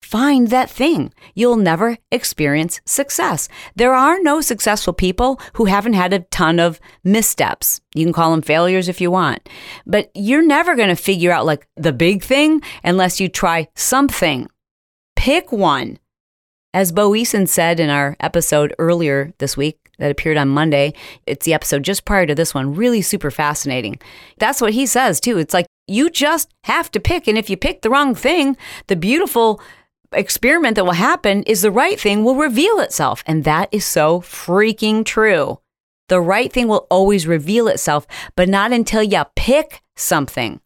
find 0.00 0.48
that 0.48 0.68
thing. 0.68 1.12
You'll 1.34 1.56
never 1.56 1.96
experience 2.10 2.80
success. 2.84 3.48
There 3.74 3.94
are 3.94 4.20
no 4.20 4.40
successful 4.40 4.92
people 4.92 5.40
who 5.54 5.64
haven't 5.64 5.94
had 5.94 6.12
a 6.12 6.20
ton 6.20 6.60
of 6.60 6.80
missteps. 7.02 7.80
You 7.94 8.04
can 8.04 8.12
call 8.12 8.30
them 8.30 8.42
failures 8.42 8.88
if 8.88 9.00
you 9.00 9.10
want, 9.10 9.48
but 9.86 10.10
you're 10.14 10.46
never 10.46 10.76
going 10.76 10.88
to 10.88 10.96
figure 10.96 11.32
out 11.32 11.46
like 11.46 11.66
the 11.76 11.92
big 11.92 12.22
thing 12.22 12.62
unless 12.84 13.20
you 13.20 13.28
try 13.28 13.68
something. 13.74 14.48
Pick 15.16 15.50
one. 15.52 15.98
As 16.74 16.90
Bo 16.90 17.10
Eason 17.10 17.46
said 17.46 17.80
in 17.80 17.90
our 17.90 18.16
episode 18.18 18.74
earlier 18.78 19.32
this 19.38 19.56
week, 19.56 19.81
that 20.02 20.10
appeared 20.10 20.36
on 20.36 20.48
Monday. 20.48 20.92
It's 21.26 21.46
the 21.46 21.54
episode 21.54 21.84
just 21.84 22.04
prior 22.04 22.26
to 22.26 22.34
this 22.34 22.52
one, 22.52 22.74
really 22.74 23.02
super 23.02 23.30
fascinating. 23.30 24.00
That's 24.38 24.60
what 24.60 24.72
he 24.72 24.84
says 24.84 25.20
too. 25.20 25.38
It's 25.38 25.54
like 25.54 25.66
You 25.86 26.10
just 26.10 26.50
have 26.64 26.90
to 26.90 27.00
pick. 27.00 27.28
And 27.28 27.38
if 27.38 27.48
you 27.48 27.56
pick 27.56 27.82
the 27.82 27.90
wrong 27.90 28.14
thing, 28.14 28.56
the 28.88 28.96
beautiful 28.96 29.60
experiment 30.12 30.74
that 30.74 30.84
will 30.84 30.92
happen 30.92 31.44
is 31.44 31.62
the 31.62 31.70
right 31.70 31.98
thing 31.98 32.24
will 32.24 32.34
reveal 32.34 32.80
itself. 32.80 33.22
And 33.26 33.44
that 33.44 33.68
is 33.70 33.84
so 33.84 34.20
freaking 34.20 35.04
true. 35.04 35.60
The 36.08 36.20
right 36.20 36.52
thing 36.52 36.66
will 36.66 36.86
always 36.90 37.26
reveal 37.26 37.68
itself, 37.68 38.06
but 38.36 38.48
not 38.48 38.72
until 38.72 39.02
you 39.02 39.22
pick 39.36 39.82
something. 39.96 40.60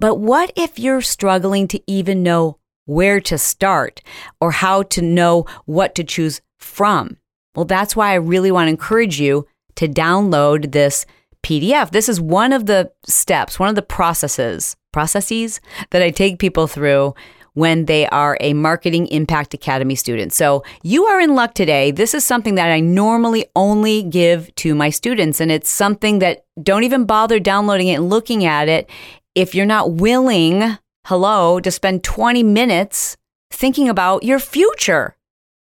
But 0.00 0.16
what 0.16 0.50
if 0.56 0.78
you're 0.78 1.02
struggling 1.02 1.68
to 1.68 1.82
even 1.86 2.22
know 2.22 2.58
where 2.86 3.20
to 3.20 3.36
start 3.36 4.00
or 4.40 4.52
how 4.52 4.82
to 4.82 5.02
know 5.02 5.44
what 5.66 5.94
to 5.94 6.04
choose 6.04 6.40
from? 6.58 7.18
Well, 7.54 7.64
that's 7.64 7.94
why 7.94 8.10
I 8.10 8.14
really 8.14 8.50
want 8.50 8.66
to 8.66 8.70
encourage 8.70 9.20
you 9.20 9.46
to 9.76 9.88
download 9.88 10.72
this 10.72 11.06
PDF. 11.42 11.90
This 11.90 12.08
is 12.08 12.20
one 12.20 12.52
of 12.52 12.66
the 12.66 12.90
steps, 13.06 13.58
one 13.58 13.68
of 13.68 13.74
the 13.74 13.82
processes, 13.82 14.76
processes 14.92 15.60
that 15.90 16.02
I 16.02 16.10
take 16.10 16.38
people 16.38 16.66
through 16.66 17.14
when 17.54 17.84
they 17.84 18.06
are 18.08 18.36
a 18.40 18.52
Marketing 18.52 19.06
Impact 19.08 19.54
Academy 19.54 19.94
student. 19.94 20.32
So 20.32 20.64
you 20.82 21.04
are 21.04 21.20
in 21.20 21.34
luck 21.34 21.54
today. 21.54 21.90
This 21.92 22.12
is 22.14 22.24
something 22.24 22.56
that 22.56 22.70
I 22.70 22.80
normally 22.80 23.46
only 23.54 24.02
give 24.02 24.52
to 24.56 24.74
my 24.74 24.90
students, 24.90 25.40
and 25.40 25.52
it's 25.52 25.70
something 25.70 26.18
that 26.18 26.44
don't 26.60 26.84
even 26.84 27.04
bother 27.04 27.38
downloading 27.38 27.88
it 27.88 27.94
and 27.94 28.10
looking 28.10 28.44
at 28.44 28.68
it 28.68 28.90
if 29.34 29.54
you're 29.54 29.66
not 29.66 29.92
willing, 29.92 30.78
hello, 31.06 31.60
to 31.60 31.70
spend 31.70 32.02
20 32.02 32.42
minutes 32.42 33.16
thinking 33.52 33.88
about 33.88 34.24
your 34.24 34.38
future. 34.38 35.16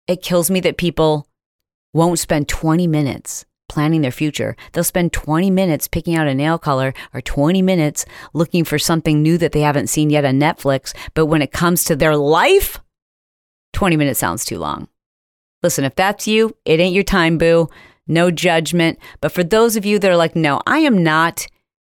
It 0.06 0.22
kills 0.22 0.50
me 0.50 0.60
that 0.60 0.76
people 0.76 1.26
won't 1.92 2.18
spend 2.18 2.48
20 2.48 2.86
minutes 2.86 3.44
planning 3.68 4.00
their 4.00 4.10
future. 4.10 4.56
They'll 4.72 4.84
spend 4.84 5.12
20 5.12 5.50
minutes 5.50 5.86
picking 5.86 6.16
out 6.16 6.26
a 6.26 6.34
nail 6.34 6.58
color 6.58 6.92
or 7.14 7.20
20 7.20 7.62
minutes 7.62 8.04
looking 8.32 8.64
for 8.64 8.78
something 8.78 9.22
new 9.22 9.38
that 9.38 9.52
they 9.52 9.60
haven't 9.60 9.86
seen 9.86 10.10
yet 10.10 10.24
on 10.24 10.40
Netflix. 10.40 10.92
But 11.14 11.26
when 11.26 11.40
it 11.40 11.52
comes 11.52 11.84
to 11.84 11.96
their 11.96 12.16
life, 12.16 12.80
20 13.72 13.96
minutes 13.96 14.18
sounds 14.18 14.44
too 14.44 14.58
long. 14.58 14.88
Listen, 15.62 15.84
if 15.84 15.94
that's 15.94 16.26
you, 16.26 16.56
it 16.64 16.80
ain't 16.80 16.94
your 16.94 17.04
time, 17.04 17.38
boo. 17.38 17.68
No 18.08 18.30
judgment. 18.30 18.98
But 19.20 19.30
for 19.30 19.44
those 19.44 19.76
of 19.76 19.84
you 19.84 19.98
that 20.00 20.10
are 20.10 20.16
like, 20.16 20.34
no, 20.34 20.60
I 20.66 20.78
am 20.78 21.04
not 21.04 21.46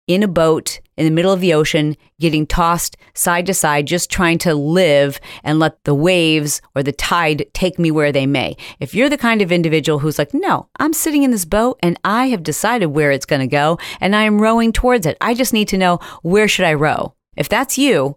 in 0.08 0.22
a 0.22 0.28
boat 0.28 0.80
in 0.96 1.04
the 1.04 1.12
middle 1.12 1.32
of 1.32 1.40
the 1.40 1.54
ocean, 1.54 1.96
getting 2.18 2.44
tossed 2.44 2.96
side 3.14 3.46
to 3.46 3.54
side, 3.54 3.86
just 3.86 4.10
trying 4.10 4.38
to 4.38 4.54
live 4.54 5.20
and 5.44 5.60
let 5.60 5.84
the 5.84 5.94
waves 5.94 6.60
or 6.74 6.82
the 6.82 6.90
tide 6.92 7.46
take 7.52 7.78
me 7.78 7.92
where 7.92 8.10
they 8.10 8.26
may. 8.26 8.56
If 8.80 8.94
you're 8.94 9.08
the 9.08 9.16
kind 9.16 9.40
of 9.40 9.52
individual 9.52 10.00
who's 10.00 10.18
like, 10.18 10.34
no, 10.34 10.68
I'm 10.80 10.92
sitting 10.92 11.22
in 11.22 11.30
this 11.30 11.44
boat 11.44 11.78
and 11.84 12.00
I 12.02 12.26
have 12.28 12.42
decided 12.42 12.86
where 12.86 13.12
it's 13.12 13.26
going 13.26 13.40
to 13.40 13.46
go 13.46 13.78
and 14.00 14.16
I 14.16 14.24
am 14.24 14.40
rowing 14.40 14.72
towards 14.72 15.06
it. 15.06 15.16
I 15.20 15.34
just 15.34 15.52
need 15.52 15.68
to 15.68 15.78
know 15.78 16.00
where 16.22 16.48
should 16.48 16.64
I 16.64 16.74
row. 16.74 17.14
If 17.36 17.48
that's 17.48 17.78
you, 17.78 18.16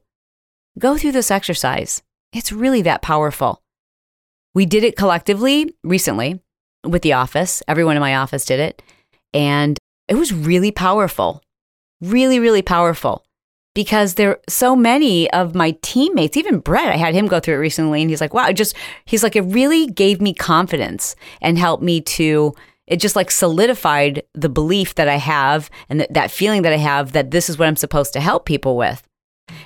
go 0.79 0.97
through 0.97 1.11
this 1.11 1.29
exercise. 1.29 2.01
It's 2.33 2.51
really 2.51 2.81
that 2.83 3.03
powerful. 3.03 3.61
We 4.55 4.65
did 4.65 4.83
it 4.83 4.97
collectively 4.97 5.75
recently 5.83 6.41
with 6.83 7.03
the 7.03 7.13
office. 7.13 7.61
Everyone 7.67 7.95
in 7.95 8.01
my 8.01 8.15
office 8.15 8.45
did 8.45 8.59
it. 8.59 8.81
And 9.33 9.77
it 10.07 10.15
was 10.15 10.33
really 10.33 10.71
powerful 10.71 11.43
really, 12.01 12.39
really 12.39 12.61
powerful 12.61 13.23
because 13.73 14.15
there 14.15 14.39
so 14.49 14.75
many 14.75 15.31
of 15.31 15.55
my 15.55 15.77
teammates, 15.81 16.35
even 16.37 16.59
Brett, 16.59 16.93
I 16.93 16.97
had 16.97 17.13
him 17.13 17.27
go 17.27 17.39
through 17.39 17.55
it 17.55 17.59
recently 17.59 18.01
and 18.01 18.09
he's 18.09 18.21
like, 18.21 18.33
wow, 18.33 18.47
it 18.47 18.53
just, 18.53 18.75
he's 19.05 19.23
like, 19.23 19.35
it 19.35 19.41
really 19.41 19.87
gave 19.87 20.21
me 20.21 20.33
confidence 20.33 21.15
and 21.41 21.57
helped 21.57 21.83
me 21.83 22.01
to, 22.01 22.53
it 22.87 22.97
just 22.97 23.15
like 23.15 23.31
solidified 23.31 24.23
the 24.33 24.49
belief 24.49 24.95
that 24.95 25.07
I 25.07 25.15
have 25.15 25.69
and 25.87 26.01
that, 26.01 26.13
that 26.13 26.31
feeling 26.31 26.63
that 26.63 26.73
I 26.73 26.77
have 26.77 27.13
that 27.13 27.31
this 27.31 27.49
is 27.49 27.57
what 27.57 27.67
I'm 27.67 27.77
supposed 27.77 28.13
to 28.13 28.19
help 28.19 28.45
people 28.45 28.75
with. 28.75 29.03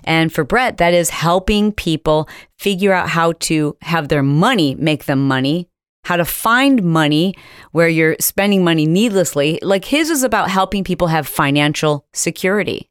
And 0.04 0.32
for 0.34 0.44
Brett, 0.44 0.78
that 0.78 0.94
is 0.94 1.10
helping 1.10 1.72
people 1.72 2.28
figure 2.58 2.94
out 2.94 3.10
how 3.10 3.34
to 3.34 3.78
have 3.82 4.08
their 4.08 4.24
money 4.24 4.76
make 4.76 5.06
them 5.06 5.28
money 5.28 5.70
how 6.06 6.16
to 6.16 6.26
find 6.26 6.84
money 6.84 7.36
where 7.72 7.90
you're 7.90 8.16
spending 8.20 8.64
money 8.64 8.86
needlessly. 8.86 9.60
Like 9.62 9.86
his 9.86 10.10
is 10.10 10.24
about 10.24 10.50
helping 10.50 10.84
people 10.84 11.08
have 11.08 11.28
financial 11.28 12.06
security. 12.14 12.88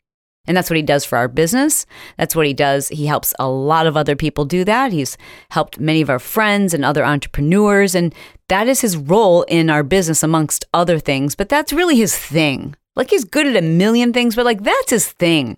And 0.47 0.57
that's 0.57 0.69
what 0.69 0.77
he 0.77 0.83
does 0.83 1.05
for 1.05 1.17
our 1.17 1.29
business. 1.29 1.87
That's 2.19 2.37
what 2.37 2.47
he 2.47 2.53
does. 2.53 2.89
He 2.89 3.07
helps 3.07 3.33
a 3.39 3.49
lot 3.49 3.87
of 3.87 3.97
other 3.97 4.15
people 4.17 4.45
do 4.45 4.65
that. 4.65 4.93
He's 4.93 5.17
helped 5.51 5.81
many 5.81 6.03
of 6.03 6.11
our 6.11 6.19
friends 6.19 6.75
and 6.75 6.85
other 6.85 7.05
entrepreneurs. 7.05 7.95
And 7.95 8.15
that 8.49 8.67
is 8.67 8.83
his 8.83 8.97
role 8.97 9.43
in 9.45 9.71
our 9.71 9.83
business, 9.83 10.23
amongst 10.23 10.67
other 10.75 10.99
things. 10.99 11.35
But 11.35 11.49
that's 11.49 11.73
really 11.73 11.97
his 11.97 12.19
thing. 12.19 12.75
Like 12.97 13.11
he's 13.11 13.25
good 13.25 13.47
at 13.47 13.57
a 13.57 13.63
million 13.63 14.13
things, 14.13 14.35
but 14.35 14.45
like 14.45 14.65
that's 14.65 14.91
his 14.91 15.11
thing. 15.11 15.57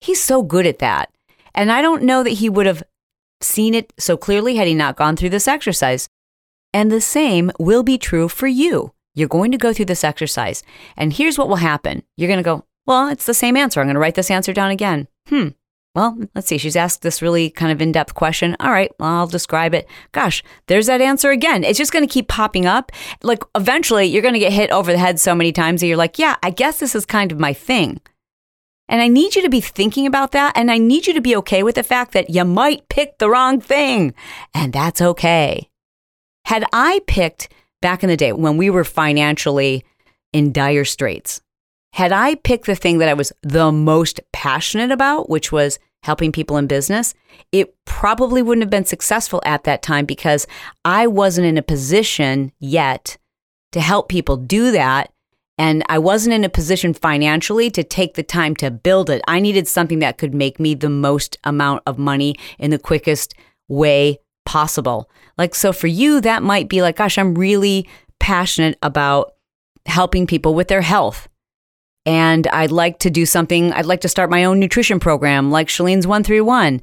He's 0.00 0.22
so 0.22 0.42
good 0.42 0.66
at 0.66 0.80
that. 0.80 1.10
And 1.54 1.72
I 1.72 1.80
don't 1.80 2.02
know 2.02 2.24
that 2.24 2.30
he 2.30 2.50
would 2.50 2.66
have 2.66 2.82
seen 3.40 3.74
it 3.74 3.92
so 3.98 4.16
clearly 4.16 4.56
had 4.56 4.66
he 4.66 4.74
not 4.74 4.96
gone 4.96 5.16
through 5.16 5.30
this 5.30 5.48
exercise. 5.48 6.08
And 6.74 6.90
the 6.90 7.00
same 7.00 7.52
will 7.58 7.84
be 7.84 7.96
true 7.96 8.28
for 8.28 8.48
you. 8.48 8.92
You're 9.14 9.28
going 9.28 9.52
to 9.52 9.58
go 9.58 9.72
through 9.72 9.84
this 9.84 10.02
exercise, 10.02 10.64
and 10.96 11.12
here's 11.12 11.38
what 11.38 11.48
will 11.48 11.56
happen. 11.56 12.02
You're 12.16 12.28
going 12.28 12.38
to 12.38 12.42
go, 12.42 12.64
Well, 12.84 13.08
it's 13.08 13.26
the 13.26 13.32
same 13.32 13.56
answer. 13.56 13.80
I'm 13.80 13.86
going 13.86 13.94
to 13.94 14.00
write 14.00 14.16
this 14.16 14.30
answer 14.30 14.52
down 14.52 14.72
again. 14.72 15.06
Hmm. 15.28 15.50
Well, 15.94 16.18
let's 16.34 16.48
see. 16.48 16.58
She's 16.58 16.74
asked 16.74 17.02
this 17.02 17.22
really 17.22 17.50
kind 17.50 17.70
of 17.70 17.80
in 17.80 17.92
depth 17.92 18.14
question. 18.16 18.56
All 18.58 18.72
right, 18.72 18.90
well, 18.98 19.10
I'll 19.10 19.26
describe 19.28 19.72
it. 19.74 19.88
Gosh, 20.10 20.42
there's 20.66 20.86
that 20.86 21.00
answer 21.00 21.30
again. 21.30 21.62
It's 21.62 21.78
just 21.78 21.92
going 21.92 22.04
to 22.04 22.12
keep 22.12 22.26
popping 22.26 22.66
up. 22.66 22.90
Like, 23.22 23.44
eventually, 23.54 24.06
you're 24.06 24.20
going 24.20 24.34
to 24.34 24.40
get 24.40 24.52
hit 24.52 24.72
over 24.72 24.90
the 24.90 24.98
head 24.98 25.20
so 25.20 25.36
many 25.36 25.52
times 25.52 25.80
that 25.80 25.86
you're 25.86 25.96
like, 25.96 26.18
yeah, 26.18 26.34
I 26.42 26.50
guess 26.50 26.80
this 26.80 26.96
is 26.96 27.06
kind 27.06 27.30
of 27.30 27.38
my 27.38 27.52
thing. 27.52 28.00
And 28.88 29.00
I 29.00 29.06
need 29.06 29.36
you 29.36 29.42
to 29.42 29.48
be 29.48 29.60
thinking 29.60 30.08
about 30.08 30.32
that. 30.32 30.56
And 30.56 30.72
I 30.72 30.78
need 30.78 31.06
you 31.06 31.14
to 31.14 31.20
be 31.20 31.36
okay 31.36 31.62
with 31.62 31.76
the 31.76 31.84
fact 31.84 32.12
that 32.12 32.30
you 32.30 32.44
might 32.44 32.88
pick 32.88 33.18
the 33.18 33.30
wrong 33.30 33.60
thing. 33.60 34.12
And 34.52 34.72
that's 34.72 35.00
okay. 35.00 35.70
Had 36.44 36.64
I 36.72 37.00
picked 37.06 37.48
back 37.80 38.02
in 38.02 38.08
the 38.08 38.16
day 38.16 38.32
when 38.32 38.56
we 38.56 38.70
were 38.70 38.84
financially 38.84 39.84
in 40.32 40.52
dire 40.52 40.84
straits, 40.84 41.40
had 41.94 42.12
I 42.12 42.34
picked 42.34 42.66
the 42.66 42.74
thing 42.74 42.98
that 42.98 43.08
I 43.08 43.14
was 43.14 43.32
the 43.42 43.70
most 43.70 44.20
passionate 44.32 44.90
about, 44.90 45.30
which 45.30 45.52
was 45.52 45.78
helping 46.02 46.32
people 46.32 46.56
in 46.56 46.66
business, 46.66 47.14
it 47.50 47.74
probably 47.86 48.42
wouldn't 48.42 48.62
have 48.62 48.70
been 48.70 48.84
successful 48.84 49.40
at 49.44 49.64
that 49.64 49.82
time 49.82 50.04
because 50.04 50.46
I 50.84 51.06
wasn't 51.06 51.46
in 51.46 51.56
a 51.56 51.62
position 51.62 52.52
yet 52.58 53.16
to 53.72 53.80
help 53.80 54.08
people 54.08 54.36
do 54.36 54.70
that. 54.72 55.10
And 55.56 55.84
I 55.88 55.98
wasn't 55.98 56.34
in 56.34 56.44
a 56.44 56.48
position 56.48 56.94
financially 56.94 57.70
to 57.70 57.84
take 57.84 58.14
the 58.14 58.22
time 58.24 58.56
to 58.56 58.72
build 58.72 59.08
it. 59.08 59.22
I 59.28 59.38
needed 59.38 59.68
something 59.68 60.00
that 60.00 60.18
could 60.18 60.34
make 60.34 60.58
me 60.58 60.74
the 60.74 60.90
most 60.90 61.38
amount 61.44 61.84
of 61.86 61.96
money 61.96 62.34
in 62.58 62.70
the 62.70 62.78
quickest 62.78 63.34
way 63.68 64.18
possible. 64.44 65.08
Like, 65.36 65.54
so 65.54 65.72
for 65.72 65.86
you, 65.86 66.20
that 66.20 66.42
might 66.42 66.68
be 66.68 66.82
like, 66.82 66.96
gosh, 66.96 67.18
I'm 67.18 67.34
really 67.34 67.88
passionate 68.20 68.78
about 68.82 69.32
helping 69.86 70.26
people 70.26 70.54
with 70.54 70.68
their 70.68 70.82
health. 70.82 71.28
And 72.06 72.46
I'd 72.48 72.70
like 72.70 72.98
to 73.00 73.10
do 73.10 73.26
something, 73.26 73.72
I'd 73.72 73.86
like 73.86 74.02
to 74.02 74.08
start 74.08 74.30
my 74.30 74.44
own 74.44 74.60
nutrition 74.60 75.00
program 75.00 75.50
like 75.50 75.68
Chalene's 75.68 76.06
131. 76.06 76.80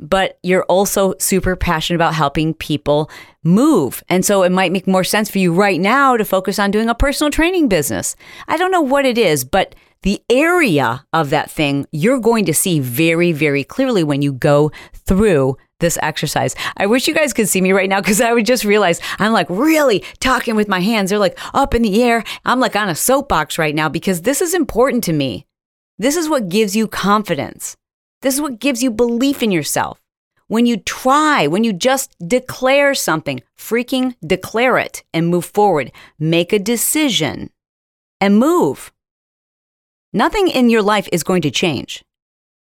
But 0.00 0.38
you're 0.42 0.64
also 0.64 1.14
super 1.20 1.54
passionate 1.54 1.96
about 1.96 2.14
helping 2.14 2.52
people 2.52 3.08
move. 3.44 4.02
And 4.08 4.24
so 4.24 4.42
it 4.42 4.50
might 4.50 4.72
make 4.72 4.88
more 4.88 5.04
sense 5.04 5.30
for 5.30 5.38
you 5.38 5.54
right 5.54 5.80
now 5.80 6.16
to 6.16 6.24
focus 6.24 6.58
on 6.58 6.72
doing 6.72 6.88
a 6.88 6.96
personal 6.96 7.30
training 7.30 7.68
business. 7.68 8.16
I 8.48 8.56
don't 8.56 8.72
know 8.72 8.80
what 8.80 9.06
it 9.06 9.16
is, 9.16 9.44
but 9.44 9.76
the 10.02 10.20
area 10.28 11.06
of 11.12 11.30
that 11.30 11.50
thing 11.50 11.86
you're 11.92 12.18
going 12.18 12.44
to 12.46 12.52
see 12.54 12.80
very, 12.80 13.30
very 13.30 13.62
clearly 13.62 14.02
when 14.02 14.20
you 14.20 14.32
go 14.32 14.72
through 14.92 15.56
this 15.84 15.98
exercise. 16.02 16.56
I 16.76 16.86
wish 16.86 17.06
you 17.06 17.14
guys 17.14 17.32
could 17.32 17.48
see 17.48 17.60
me 17.60 17.72
right 17.72 17.88
now 17.88 18.00
because 18.00 18.20
I 18.20 18.32
would 18.32 18.46
just 18.46 18.64
realize 18.64 19.00
I'm 19.18 19.32
like 19.32 19.46
really 19.50 20.00
talking 20.18 20.56
with 20.56 20.66
my 20.66 20.80
hands. 20.80 21.10
They're 21.10 21.18
like 21.18 21.38
up 21.54 21.74
in 21.74 21.82
the 21.82 22.02
air. 22.02 22.24
I'm 22.44 22.58
like 22.58 22.74
on 22.74 22.88
a 22.88 22.94
soapbox 22.94 23.58
right 23.58 23.74
now 23.74 23.88
because 23.88 24.22
this 24.22 24.40
is 24.40 24.54
important 24.54 25.04
to 25.04 25.12
me. 25.12 25.46
This 25.98 26.16
is 26.16 26.28
what 26.28 26.48
gives 26.48 26.74
you 26.74 26.88
confidence. 26.88 27.76
This 28.22 28.34
is 28.34 28.40
what 28.40 28.58
gives 28.58 28.82
you 28.82 28.90
belief 28.90 29.42
in 29.42 29.52
yourself. 29.52 30.00
When 30.48 30.66
you 30.66 30.78
try, 30.78 31.46
when 31.46 31.64
you 31.64 31.72
just 31.72 32.16
declare 32.26 32.94
something, 32.94 33.42
freaking 33.56 34.14
declare 34.26 34.78
it 34.78 35.04
and 35.12 35.28
move 35.28 35.44
forward. 35.44 35.92
Make 36.18 36.52
a 36.52 36.58
decision 36.58 37.50
and 38.20 38.38
move. 38.38 38.92
Nothing 40.12 40.48
in 40.48 40.70
your 40.70 40.82
life 40.82 41.08
is 41.12 41.22
going 41.22 41.42
to 41.42 41.50
change 41.50 42.04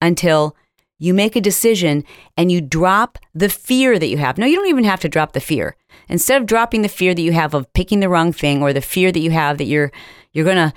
until 0.00 0.56
you 0.98 1.14
make 1.14 1.36
a 1.36 1.40
decision 1.40 2.04
and 2.36 2.50
you 2.50 2.60
drop 2.60 3.18
the 3.34 3.48
fear 3.48 3.98
that 3.98 4.08
you 4.08 4.16
have. 4.18 4.38
No, 4.38 4.46
you 4.46 4.56
don't 4.56 4.68
even 4.68 4.84
have 4.84 5.00
to 5.00 5.08
drop 5.08 5.32
the 5.32 5.40
fear. 5.40 5.76
Instead 6.08 6.40
of 6.40 6.46
dropping 6.46 6.82
the 6.82 6.88
fear 6.88 7.14
that 7.14 7.22
you 7.22 7.32
have 7.32 7.54
of 7.54 7.72
picking 7.72 8.00
the 8.00 8.08
wrong 8.08 8.32
thing 8.32 8.62
or 8.62 8.72
the 8.72 8.80
fear 8.80 9.12
that 9.12 9.20
you 9.20 9.30
have 9.30 9.58
that 9.58 9.64
you're 9.64 9.92
you're 10.32 10.44
going 10.44 10.56
to 10.56 10.72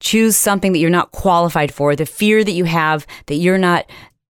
choose 0.00 0.36
something 0.36 0.72
that 0.72 0.78
you're 0.78 0.90
not 0.90 1.12
qualified 1.12 1.72
for, 1.72 1.94
the 1.94 2.06
fear 2.06 2.44
that 2.44 2.52
you 2.52 2.64
have 2.64 3.06
that 3.26 3.36
you're 3.36 3.58
not 3.58 3.86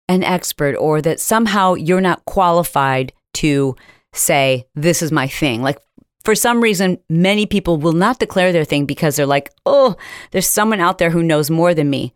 an 0.09 0.25
expert 0.25 0.75
or 0.77 1.01
that 1.01 1.21
somehow 1.21 1.75
you're 1.75 2.01
not 2.01 2.25
qualified 2.25 3.13
to 3.35 3.77
say 4.13 4.67
this 4.75 5.03
is 5.03 5.13
my 5.13 5.29
thing. 5.29 5.63
Like 5.63 5.79
for 6.25 6.35
some 6.35 6.61
reason, 6.61 6.99
many 7.09 7.47
people 7.47 7.77
will 7.77 7.93
not 7.93 8.19
declare 8.19 8.53
their 8.53 8.65
thing 8.65 8.85
because 8.85 9.17
they're 9.17 9.27
like, 9.27 9.51
oh, 9.65 9.97
there's 10.33 10.49
someone 10.49 10.81
out 10.81 10.99
there 10.99 11.11
who 11.11 11.23
knows 11.23 11.51
more 11.51 11.73
than 11.73 11.89
me. 11.89 12.15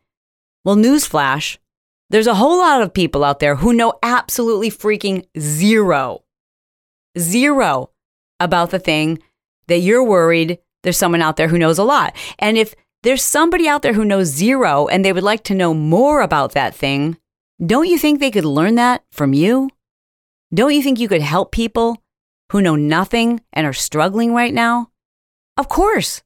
Well, 0.64 0.76
newsflash, 0.76 1.58
there's 2.14 2.28
a 2.28 2.34
whole 2.34 2.58
lot 2.58 2.80
of 2.80 2.94
people 2.94 3.24
out 3.24 3.40
there 3.40 3.56
who 3.56 3.72
know 3.72 3.92
absolutely 4.00 4.70
freaking 4.70 5.26
zero, 5.36 6.22
zero 7.18 7.90
about 8.38 8.70
the 8.70 8.78
thing 8.78 9.18
that 9.66 9.78
you're 9.78 10.04
worried 10.04 10.60
there's 10.84 10.96
someone 10.96 11.22
out 11.22 11.36
there 11.36 11.48
who 11.48 11.58
knows 11.58 11.76
a 11.76 11.82
lot. 11.82 12.14
And 12.38 12.56
if 12.56 12.72
there's 13.02 13.24
somebody 13.24 13.66
out 13.66 13.82
there 13.82 13.94
who 13.94 14.04
knows 14.04 14.28
zero 14.28 14.86
and 14.86 15.04
they 15.04 15.12
would 15.12 15.24
like 15.24 15.42
to 15.44 15.56
know 15.56 15.74
more 15.74 16.20
about 16.20 16.52
that 16.52 16.72
thing, 16.72 17.16
don't 17.66 17.88
you 17.88 17.98
think 17.98 18.20
they 18.20 18.30
could 18.30 18.44
learn 18.44 18.76
that 18.76 19.02
from 19.10 19.32
you? 19.32 19.70
Don't 20.54 20.72
you 20.72 20.84
think 20.84 21.00
you 21.00 21.08
could 21.08 21.20
help 21.20 21.50
people 21.50 22.00
who 22.52 22.62
know 22.62 22.76
nothing 22.76 23.40
and 23.52 23.66
are 23.66 23.72
struggling 23.72 24.32
right 24.32 24.54
now? 24.54 24.92
Of 25.56 25.68
course. 25.68 26.22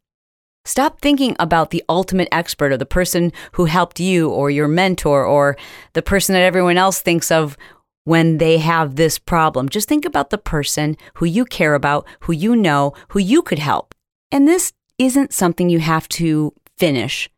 Stop 0.68 1.00
thinking 1.00 1.34
about 1.38 1.70
the 1.70 1.82
ultimate 1.88 2.28
expert 2.30 2.72
or 2.72 2.76
the 2.76 2.84
person 2.84 3.32
who 3.52 3.64
helped 3.64 3.98
you 4.00 4.28
or 4.28 4.50
your 4.50 4.68
mentor 4.68 5.25
or 5.25 5.56
the 5.94 6.02
person 6.02 6.34
that 6.34 6.42
everyone 6.42 6.76
else 6.76 7.00
thinks 7.00 7.30
of 7.30 7.56
when 8.04 8.37
they 8.37 8.58
have 8.58 8.96
this 8.96 9.18
problem. 9.18 9.70
Just 9.70 9.88
think 9.88 10.04
about 10.04 10.28
the 10.28 10.37
person 10.37 10.98
who 11.14 11.25
you 11.25 11.46
care 11.46 11.75
about, 11.75 12.06
who 12.20 12.34
you 12.34 12.54
know, 12.54 12.92
who 13.08 13.18
you 13.18 13.40
could 13.40 13.58
help. 13.58 13.94
And 14.30 14.46
this 14.46 14.75
isn't 14.98 15.32
something 15.32 15.70
you 15.70 15.78
have 15.78 16.06
to 16.10 16.52
finish 16.76 17.30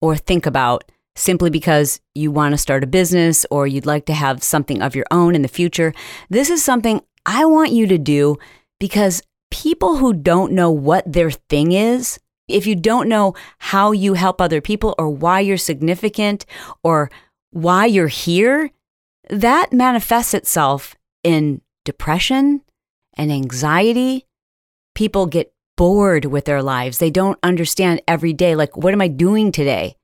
or 0.00 0.16
think 0.16 0.46
about 0.46 0.84
simply 1.16 1.50
because 1.50 2.00
you 2.14 2.30
want 2.30 2.52
to 2.52 2.58
start 2.58 2.84
a 2.84 2.86
business 2.86 3.44
or 3.50 3.66
you'd 3.66 3.84
like 3.84 4.06
to 4.06 4.14
have 4.14 4.44
something 4.44 4.80
of 4.80 4.94
your 4.94 5.06
own 5.10 5.34
in 5.34 5.42
the 5.42 5.48
future. 5.48 5.92
This 6.30 6.50
is 6.50 6.62
something 6.62 7.00
I 7.26 7.46
want 7.46 7.72
you 7.72 7.88
to 7.88 7.98
do 7.98 8.36
because 8.78 9.22
people 9.50 9.96
who 9.96 10.12
don't 10.12 10.52
know 10.52 10.70
what 10.70 11.12
their 11.12 11.32
thing 11.32 11.72
is 11.72 12.20
if 12.48 12.66
you 12.66 12.76
don't 12.76 13.08
know 13.08 13.34
how 13.58 13.92
you 13.92 14.14
help 14.14 14.40
other 14.40 14.60
people 14.60 14.94
or 14.98 15.08
why 15.08 15.40
you're 15.40 15.56
significant 15.56 16.46
or 16.82 17.10
why 17.50 17.86
you're 17.86 18.08
here, 18.08 18.70
that 19.28 19.72
manifests 19.72 20.34
itself 20.34 20.94
in 21.24 21.60
depression 21.84 22.62
and 23.14 23.32
anxiety. 23.32 24.26
People 24.94 25.26
get 25.26 25.52
bored 25.76 26.26
with 26.26 26.44
their 26.44 26.62
lives. 26.62 26.98
They 26.98 27.10
don't 27.10 27.38
understand 27.42 28.00
every 28.06 28.32
day, 28.32 28.54
like, 28.54 28.76
what 28.76 28.92
am 28.92 29.02
I 29.02 29.08
doing 29.08 29.52
today? 29.52 29.96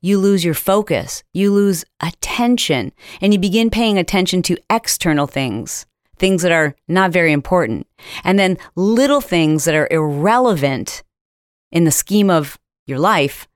You 0.00 0.18
lose 0.18 0.44
your 0.44 0.54
focus, 0.54 1.22
you 1.32 1.52
lose 1.52 1.84
attention, 2.00 2.92
and 3.20 3.32
you 3.32 3.38
begin 3.38 3.70
paying 3.70 3.98
attention 3.98 4.42
to 4.42 4.56
external 4.70 5.26
things, 5.26 5.86
things 6.16 6.42
that 6.42 6.52
are 6.52 6.74
not 6.88 7.10
very 7.10 7.32
important. 7.32 7.86
And 8.22 8.38
then 8.38 8.56
little 8.76 9.20
things 9.20 9.64
that 9.64 9.74
are 9.74 9.88
irrelevant 9.90 11.02
in 11.72 11.84
the 11.84 11.90
scheme 11.90 12.30
of 12.30 12.58
your 12.86 12.98
life 12.98 13.48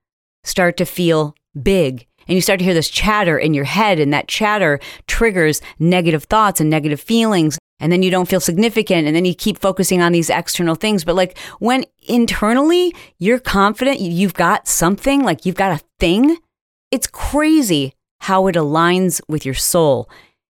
start 0.45 0.77
to 0.79 0.85
feel 0.85 1.35
big. 1.61 2.07
And 2.27 2.35
you 2.35 2.43
start 2.43 2.59
to 2.59 2.65
hear 2.65 2.75
this 2.75 2.91
chatter 2.91 3.39
in 3.39 3.55
your 3.55 3.65
head, 3.65 3.99
and 3.99 4.13
that 4.13 4.29
chatter 4.29 4.81
triggers 5.07 5.63
negative 5.79 6.25
thoughts 6.25 6.61
and 6.61 6.69
negative 6.69 7.01
feelings. 7.01 7.59
And 7.81 7.91
then 7.91 8.03
you 8.03 8.11
don't 8.11 8.29
feel 8.29 8.41
significant. 8.41 9.07
And 9.07 9.17
then 9.17 9.25
you 9.25 9.35
keep 9.35 9.59
focusing 9.59 10.03
on 10.03 10.13
these 10.13 10.31
external 10.31 10.75
things. 10.75 11.05
But 11.05 11.15
like 11.15 11.39
when 11.59 11.85
internally 12.07 12.95
you're 13.19 13.39
confident 13.39 14.01
you've 14.01 14.35
got 14.35 14.67
something, 14.69 15.23
like 15.23 15.47
you've 15.47 15.55
got 15.55 15.81
a 15.81 15.85
thing, 15.99 16.37
it's 16.91 17.07
crazy 17.07 17.95
how 18.21 18.47
it 18.49 18.57
aligns 18.57 19.21
with 19.29 19.47
your 19.47 19.55
soul. 19.55 20.11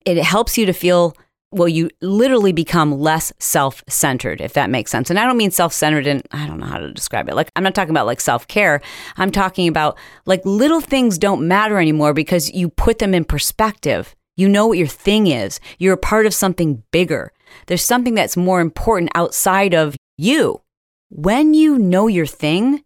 It 0.05 0.17
helps 0.17 0.57
you 0.57 0.65
to 0.65 0.73
feel 0.73 1.15
well, 1.51 1.67
you 1.67 1.89
literally 2.01 2.53
become 2.53 2.97
less 2.97 3.33
self 3.39 3.83
centered, 3.87 4.39
if 4.39 4.53
that 4.53 4.69
makes 4.69 4.89
sense. 4.89 5.09
And 5.09 5.19
I 5.19 5.25
don't 5.25 5.37
mean 5.37 5.51
self 5.51 5.73
centered 5.73 6.07
and 6.07 6.23
I 6.31 6.47
don't 6.47 6.59
know 6.59 6.65
how 6.65 6.79
to 6.79 6.91
describe 6.91 7.27
it. 7.27 7.35
Like, 7.35 7.51
I'm 7.55 7.63
not 7.63 7.75
talking 7.75 7.91
about 7.91 8.05
like 8.05 8.21
self 8.21 8.47
care. 8.47 8.81
I'm 9.17 9.31
talking 9.31 9.67
about 9.67 9.97
like 10.25 10.41
little 10.45 10.81
things 10.81 11.17
don't 11.17 11.47
matter 11.47 11.77
anymore 11.77 12.13
because 12.13 12.51
you 12.51 12.69
put 12.69 12.99
them 12.99 13.13
in 13.13 13.25
perspective. 13.25 14.15
You 14.37 14.47
know 14.47 14.67
what 14.67 14.77
your 14.77 14.87
thing 14.87 15.27
is. 15.27 15.59
You're 15.77 15.95
a 15.95 15.97
part 15.97 16.25
of 16.25 16.33
something 16.33 16.83
bigger. 16.91 17.33
There's 17.67 17.83
something 17.83 18.15
that's 18.15 18.37
more 18.37 18.61
important 18.61 19.11
outside 19.13 19.73
of 19.73 19.97
you. 20.17 20.61
When 21.09 21.53
you 21.53 21.77
know 21.77 22.07
your 22.07 22.25
thing, 22.25 22.83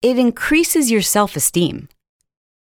it 0.00 0.18
increases 0.18 0.90
your 0.90 1.02
self 1.02 1.36
esteem. 1.36 1.88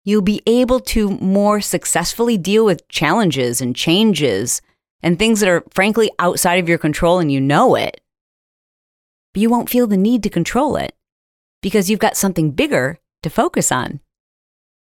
You'll 0.04 0.22
be 0.22 0.42
able 0.46 0.80
to 0.80 1.10
more 1.18 1.60
successfully 1.60 2.36
deal 2.36 2.64
with 2.64 2.88
challenges 2.88 3.60
and 3.60 3.76
changes 3.76 4.60
and 5.02 5.18
things 5.18 5.40
that 5.40 5.48
are 5.48 5.64
frankly 5.70 6.10
outside 6.18 6.56
of 6.56 6.68
your 6.68 6.78
control 6.78 7.18
and 7.18 7.30
you 7.30 7.40
know 7.40 7.74
it. 7.74 8.00
But 9.32 9.40
you 9.40 9.50
won't 9.50 9.70
feel 9.70 9.86
the 9.86 9.96
need 9.96 10.22
to 10.24 10.30
control 10.30 10.76
it 10.76 10.94
because 11.62 11.88
you've 11.88 12.00
got 12.00 12.16
something 12.16 12.50
bigger 12.50 12.98
to 13.22 13.30
focus 13.30 13.70
on. 13.70 14.00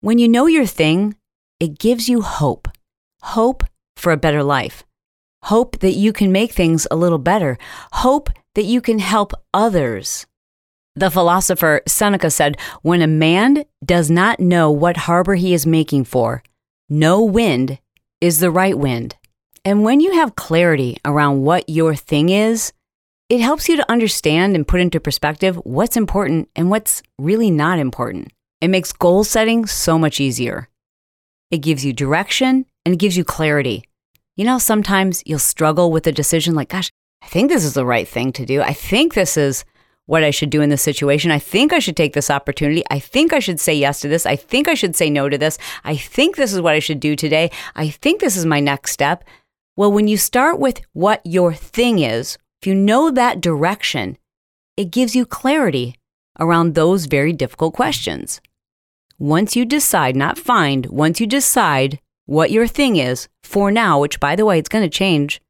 When 0.01 0.19
you 0.19 0.29
know 0.29 0.47
your 0.47 0.67
thing, 0.67 1.17
it 1.61 1.79
gives 1.79 2.09
you 2.09 2.23
hope 2.23 2.69
hope 3.25 3.65
for 3.97 4.13
a 4.13 4.19
better 4.19 4.43
life, 4.43 4.85
hope 5.45 5.79
that 5.81 5.93
you 5.93 6.13
can 6.13 6.31
make 6.31 6.53
things 6.53 6.87
a 6.91 6.97
little 6.97 7.19
better, 7.19 7.59
hope 7.93 8.29
that 8.55 8.65
you 8.65 8.81
can 8.81 8.99
help 8.99 9.33
others. 9.53 10.27
The 10.95 11.11
philosopher 11.11 11.81
Seneca 11.89 12.31
said, 12.31 12.57
When 12.83 13.03
a 13.03 13.07
man 13.07 13.65
does 13.85 14.11
not 14.11 14.39
know 14.39 14.71
what 14.71 14.97
harbor 15.09 15.35
he 15.35 15.55
is 15.55 15.67
making 15.67 16.05
for, 16.05 16.43
no 16.89 17.25
wind 17.25 17.79
is 18.21 18.39
the 18.39 18.51
right 18.51 18.79
wind. 18.79 19.17
And 19.65 19.83
when 19.83 20.01
you 20.01 20.13
have 20.13 20.37
clarity 20.37 20.99
around 21.05 21.43
what 21.43 21.69
your 21.69 21.95
thing 21.95 22.29
is, 22.29 22.73
it 23.31 23.41
helps 23.41 23.69
you 23.69 23.77
to 23.77 23.91
understand 23.91 24.55
and 24.55 24.69
put 24.69 24.81
into 24.81 25.01
perspective 25.01 25.57
what's 25.65 25.97
important 25.97 26.51
and 26.55 26.71
what's 26.71 27.03
really 27.19 27.51
not 27.51 27.79
important. 27.79 28.31
It 28.61 28.69
makes 28.69 28.93
goal 28.93 29.25
setting 29.25 29.65
so 29.67 29.99
much 29.99 30.21
easier. 30.21 30.69
It 31.51 31.59
gives 31.59 31.85
you 31.85 31.93
direction 31.93 32.67
and 32.85 32.95
it 32.95 32.99
gives 32.99 33.17
you 33.17 33.25
clarity. 33.25 33.85
You 34.37 34.45
know, 34.45 34.59
sometimes 34.59 35.23
you'll 35.25 35.39
struggle 35.39 35.91
with 35.91 36.07
a 36.07 36.13
decision 36.13 36.55
like, 36.55 36.69
gosh, 36.69 36.91
I 37.23 37.27
think 37.27 37.51
this 37.51 37.65
is 37.65 37.75
the 37.75 37.87
right 37.87 38.07
thing 38.07 38.33
to 38.33 38.45
do. 38.45 38.61
I 38.61 38.75
think 38.75 39.15
this 39.15 39.37
is 39.39 39.65
what 40.07 40.23
I 40.23 40.31
should 40.31 40.51
do 40.51 40.61
in 40.61 40.69
this 40.69 40.83
situation. 40.83 41.31
I 41.31 41.39
think 41.39 41.73
I 41.73 41.79
should 41.79 41.97
take 41.97 42.13
this 42.13 42.31
opportunity. 42.31 42.83
I 42.91 42.99
think 42.99 43.33
I 43.33 43.39
should 43.39 43.59
say 43.59 43.75
yes 43.75 44.01
to 44.01 44.09
this. 44.09 44.27
I 44.27 44.37
think 44.37 44.69
I 44.69 44.75
should 44.75 44.95
say 44.95 45.09
no 45.09 45.31
to 45.31 45.39
this. 45.39 45.57
I 45.85 45.97
think 45.97 46.37
this 46.37 46.53
is 46.53 46.61
what 46.61 46.75
I 46.75 46.81
should 46.81 47.01
do 47.01 47.17
today. 47.17 47.51
I 47.75 47.89
think 47.89 48.21
this 48.21 48.37
is 48.37 48.45
my 48.45 48.61
next 48.61 48.93
step. 48.93 49.25
Well, 49.77 49.91
when 49.91 50.07
you 50.07 50.17
start 50.17 50.61
with 50.61 50.81
what 50.93 51.21
your 51.25 51.53
thing 51.53 51.99
is, 51.99 52.39
if 52.63 52.69
you 52.69 52.77
know 52.77 53.11
that 53.11 53.41
direction, 53.41 54.17
it 54.77 54.93
gives 54.93 55.17
you 55.17 55.27
clarity 55.27 55.97
around 56.39 56.75
those 56.75 57.07
very 57.07 57.33
difficult 57.33 57.75
questions. 57.75 58.41
Once 59.19 59.57
you 59.57 59.65
decide, 59.65 60.15
not 60.15 60.39
find, 60.39 60.87
once 60.87 61.21
you 61.21 61.27
decide 61.27 61.99
what 62.27 62.53
your 62.53 62.69
thing 62.69 62.97
is 62.97 63.29
for 63.43 63.73
now, 63.73 63.99
which 64.01 64.21
by 64.21 64.37
the 64.37 64.45
way, 64.45 64.59
it's 64.59 64.69
going 64.69 64.85
to 64.85 64.99
change 64.99 65.41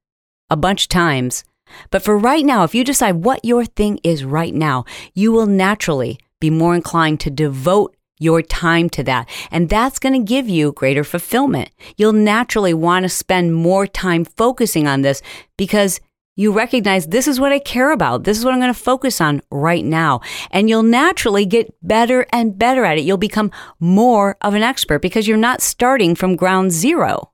a 0.49 0.57
bunch 0.57 0.85
of 0.85 0.89
times. 0.89 1.45
But 1.91 2.03
for 2.03 2.17
right 2.17 2.45
now, 2.47 2.65
if 2.65 2.75
you 2.75 2.83
decide 2.83 3.25
what 3.25 3.45
your 3.45 3.67
thing 3.67 4.01
is 4.03 4.25
right 4.25 4.55
now, 4.55 4.85
you 5.15 5.33
will 5.33 5.47
naturally 5.47 6.19
be 6.41 6.49
more 6.49 6.75
inclined 6.75 7.21
to 7.21 7.31
devote 7.31 7.94
your 8.19 8.43
time 8.43 8.89
to 8.91 9.03
that. 9.05 9.29
And 9.51 9.69
that's 9.69 9.99
going 9.99 10.15
to 10.15 10.29
give 10.29 10.49
you 10.49 10.73
greater 10.73 11.05
fulfillment. 11.05 11.71
You'll 11.97 12.13
naturally 12.13 12.75
want 12.75 13.05
to 13.05 13.09
spend 13.09 13.55
more 13.55 13.87
time 13.87 14.25
focusing 14.25 14.87
on 14.87 15.03
this 15.03 15.23
because 15.57 16.01
you 16.37 16.53
recognize 16.53 17.07
this 17.07 17.29
is 17.29 17.39
what 17.39 17.53
I 17.53 17.61
care 17.61 17.93
about. 17.93 18.25
This 18.25 18.39
is 18.39 18.45
what 18.45 18.55
I'm 18.55 18.61
going 18.61 18.73
to 18.73 18.79
focus 18.79 19.21
on 19.21 19.41
right 19.51 19.85
now. 19.85 20.21
And 20.51 20.69
you'll 20.69 20.83
naturally 20.83 21.47
get 21.47 21.73
better 21.83 22.27
and 22.33 22.59
better 22.59 22.85
at 22.85 22.99
it. 22.99 23.05
You'll 23.05 23.19
become 23.19 23.53
more 23.79 24.37
of 24.41 24.55
an 24.55 24.63
expert 24.63 25.01
because 25.01 25.29
you're 25.29 25.37
not 25.37 25.63
starting 25.63 26.15
from 26.15 26.37
ground 26.37 26.73
zero. 26.73 27.31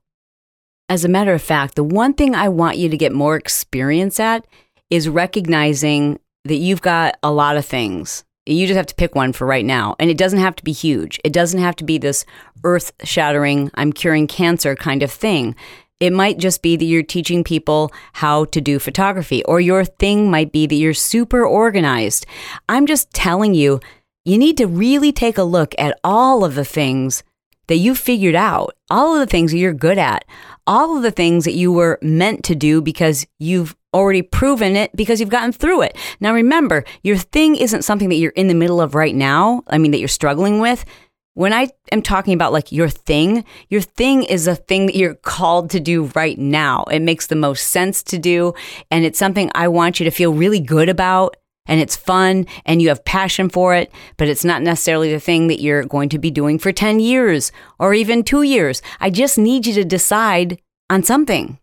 As 0.87 1.03
a 1.03 1.09
matter 1.09 1.33
of 1.33 1.41
fact, 1.41 1.75
the 1.75 1.83
one 1.83 2.13
thing 2.13 2.35
I 2.35 2.49
want 2.49 2.77
you 2.77 2.89
to 2.89 2.97
get 2.97 3.13
more 3.13 3.35
experience 3.35 4.19
at 4.19 4.45
is 4.89 5.09
recognizing 5.09 6.19
that 6.43 6.57
you've 6.57 6.81
got 6.81 7.17
a 7.23 7.31
lot 7.31 7.57
of 7.57 7.65
things 7.65 8.23
you 8.53 8.67
just 8.67 8.77
have 8.77 8.87
to 8.87 8.95
pick 8.95 9.15
one 9.15 9.33
for 9.33 9.45
right 9.45 9.65
now. 9.65 9.95
And 9.99 10.09
it 10.09 10.17
doesn't 10.17 10.39
have 10.39 10.55
to 10.57 10.63
be 10.63 10.71
huge. 10.71 11.19
It 11.23 11.33
doesn't 11.33 11.59
have 11.59 11.75
to 11.77 11.83
be 11.83 11.97
this 11.97 12.25
earth 12.63 12.91
shattering, 13.03 13.71
I'm 13.75 13.93
curing 13.93 14.27
cancer 14.27 14.75
kind 14.75 15.03
of 15.03 15.11
thing. 15.11 15.55
It 15.99 16.13
might 16.13 16.39
just 16.39 16.63
be 16.63 16.75
that 16.77 16.85
you're 16.85 17.03
teaching 17.03 17.43
people 17.43 17.91
how 18.13 18.45
to 18.45 18.59
do 18.59 18.79
photography, 18.79 19.43
or 19.45 19.61
your 19.61 19.85
thing 19.85 20.31
might 20.31 20.51
be 20.51 20.65
that 20.65 20.75
you're 20.75 20.95
super 20.95 21.45
organized. 21.45 22.25
I'm 22.67 22.87
just 22.87 23.11
telling 23.13 23.53
you, 23.53 23.79
you 24.25 24.37
need 24.37 24.57
to 24.57 24.67
really 24.67 25.11
take 25.11 25.37
a 25.37 25.43
look 25.43 25.75
at 25.77 25.99
all 26.03 26.43
of 26.43 26.55
the 26.55 26.65
things 26.65 27.23
that 27.67 27.77
you 27.77 27.95
figured 27.95 28.35
out, 28.35 28.75
all 28.89 29.13
of 29.13 29.19
the 29.19 29.31
things 29.31 29.51
that 29.51 29.57
you're 29.59 29.73
good 29.73 29.97
at, 29.97 30.25
all 30.71 30.95
of 30.95 31.03
the 31.03 31.11
things 31.11 31.43
that 31.43 31.51
you 31.51 31.69
were 31.69 31.99
meant 32.01 32.45
to 32.45 32.55
do 32.55 32.81
because 32.81 33.27
you've 33.39 33.75
already 33.93 34.21
proven 34.21 34.77
it 34.77 34.89
because 34.95 35.19
you've 35.19 35.27
gotten 35.27 35.51
through 35.51 35.81
it. 35.81 35.97
Now, 36.21 36.33
remember, 36.33 36.85
your 37.03 37.17
thing 37.17 37.57
isn't 37.57 37.81
something 37.81 38.07
that 38.07 38.15
you're 38.15 38.31
in 38.31 38.47
the 38.47 38.53
middle 38.53 38.79
of 38.79 38.95
right 38.95 39.13
now. 39.13 39.63
I 39.67 39.77
mean, 39.77 39.91
that 39.91 39.99
you're 39.99 40.07
struggling 40.07 40.61
with. 40.61 40.85
When 41.33 41.51
I 41.51 41.71
am 41.91 42.01
talking 42.01 42.33
about 42.33 42.53
like 42.53 42.71
your 42.71 42.87
thing, 42.87 43.43
your 43.67 43.81
thing 43.81 44.23
is 44.23 44.47
a 44.47 44.55
thing 44.55 44.85
that 44.85 44.95
you're 44.95 45.15
called 45.15 45.71
to 45.71 45.81
do 45.81 46.05
right 46.15 46.39
now. 46.39 46.85
It 46.85 47.01
makes 47.01 47.27
the 47.27 47.35
most 47.35 47.67
sense 47.67 48.01
to 48.03 48.17
do. 48.17 48.53
And 48.89 49.03
it's 49.03 49.19
something 49.19 49.51
I 49.53 49.67
want 49.67 49.99
you 49.99 50.05
to 50.05 50.11
feel 50.11 50.33
really 50.33 50.61
good 50.61 50.87
about 50.87 51.35
and 51.71 51.79
it's 51.79 51.95
fun 51.95 52.45
and 52.65 52.81
you 52.81 52.89
have 52.89 53.05
passion 53.05 53.47
for 53.47 53.73
it, 53.73 53.89
but 54.17 54.27
it's 54.27 54.43
not 54.43 54.61
necessarily 54.61 55.09
the 55.09 55.21
thing 55.21 55.47
that 55.47 55.61
you're 55.61 55.85
going 55.85 56.09
to 56.09 56.19
be 56.19 56.29
doing 56.29 56.59
for 56.59 56.73
10 56.73 56.99
years 56.99 57.53
or 57.79 57.93
even 57.93 58.23
two 58.23 58.43
years. 58.43 58.81
I 58.99 59.09
just 59.09 59.37
need 59.37 59.65
you 59.65 59.73
to 59.75 59.85
decide 59.85 60.61
on 60.89 61.01
something. 61.01 61.59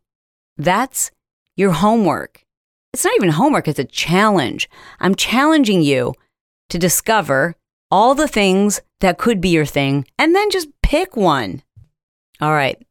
That's 0.57 1.11
your 1.57 1.73
homework. 1.73 2.43
It's 2.95 3.05
not 3.05 3.17
even 3.17 3.29
homework, 3.29 3.69
it's 3.69 3.79
a 3.79 3.85
challenge. 3.85 4.71
I'm 4.99 5.15
challenging 5.15 5.83
you 5.83 6.15
to 6.71 6.79
discover 6.79 7.55
all 7.91 8.15
the 8.15 8.29
things 8.29 8.81
that 9.01 9.19
could 9.19 9.43
be 9.43 9.51
your 9.51 9.67
thing 9.67 10.07
and 10.19 10.35
then 10.35 10.51
just 10.51 10.69
pick 10.83 11.19
one. 11.19 11.63
All 12.41 12.55
right. 12.55 12.83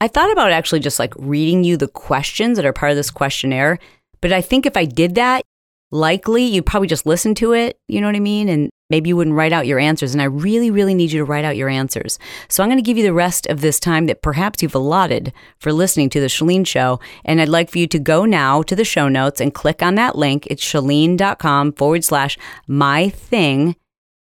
I 0.00 0.08
thought 0.08 0.32
about 0.32 0.50
actually 0.50 0.80
just 0.80 0.98
like 0.98 1.14
reading 1.16 1.62
you 1.62 1.76
the 1.76 1.86
questions 1.86 2.56
that 2.56 2.66
are 2.66 2.72
part 2.72 2.90
of 2.90 2.96
this 2.96 3.12
questionnaire, 3.12 3.78
but 4.20 4.32
I 4.32 4.40
think 4.40 4.66
if 4.66 4.76
I 4.76 4.84
did 4.84 5.14
that, 5.14 5.44
likely 5.90 6.44
you'd 6.44 6.66
probably 6.66 6.88
just 6.88 7.06
listen 7.06 7.34
to 7.36 7.52
it, 7.52 7.78
you 7.88 8.00
know 8.00 8.08
what 8.08 8.16
I 8.16 8.20
mean? 8.20 8.48
And 8.48 8.70
maybe 8.90 9.08
you 9.08 9.16
wouldn't 9.16 9.36
write 9.36 9.52
out 9.52 9.66
your 9.66 9.78
answers. 9.78 10.12
And 10.12 10.20
I 10.20 10.26
really, 10.26 10.70
really 10.70 10.94
need 10.94 11.12
you 11.12 11.18
to 11.20 11.24
write 11.24 11.44
out 11.44 11.56
your 11.56 11.68
answers. 11.68 12.18
So 12.48 12.62
I'm 12.62 12.68
going 12.68 12.78
to 12.78 12.82
give 12.82 12.96
you 12.96 13.02
the 13.02 13.12
rest 13.12 13.46
of 13.46 13.60
this 13.60 13.80
time 13.80 14.06
that 14.06 14.22
perhaps 14.22 14.62
you've 14.62 14.74
allotted 14.74 15.32
for 15.58 15.72
listening 15.72 16.10
to 16.10 16.20
the 16.20 16.26
Chalene 16.26 16.66
Show. 16.66 17.00
And 17.24 17.40
I'd 17.40 17.48
like 17.48 17.70
for 17.70 17.78
you 17.78 17.86
to 17.88 17.98
go 17.98 18.24
now 18.24 18.62
to 18.62 18.76
the 18.76 18.84
show 18.84 19.08
notes 19.08 19.40
and 19.40 19.54
click 19.54 19.82
on 19.82 19.94
that 19.94 20.16
link. 20.16 20.46
It's 20.48 20.64
chalene.com 20.64 21.72
forward 21.72 22.04
slash 22.04 22.38
my 22.66 23.08
thing 23.08 23.76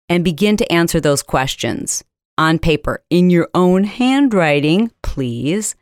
and 0.09 0.25
begin 0.25 0.57
to 0.57 0.73
answer 0.73 1.01
those 1.01 1.23
questions 1.23 2.05
on 2.39 2.59
paper 2.59 3.03
in 3.11 3.31
your 3.31 3.49
own 3.55 3.85
handwriting, 3.85 4.91
please. 5.03 5.75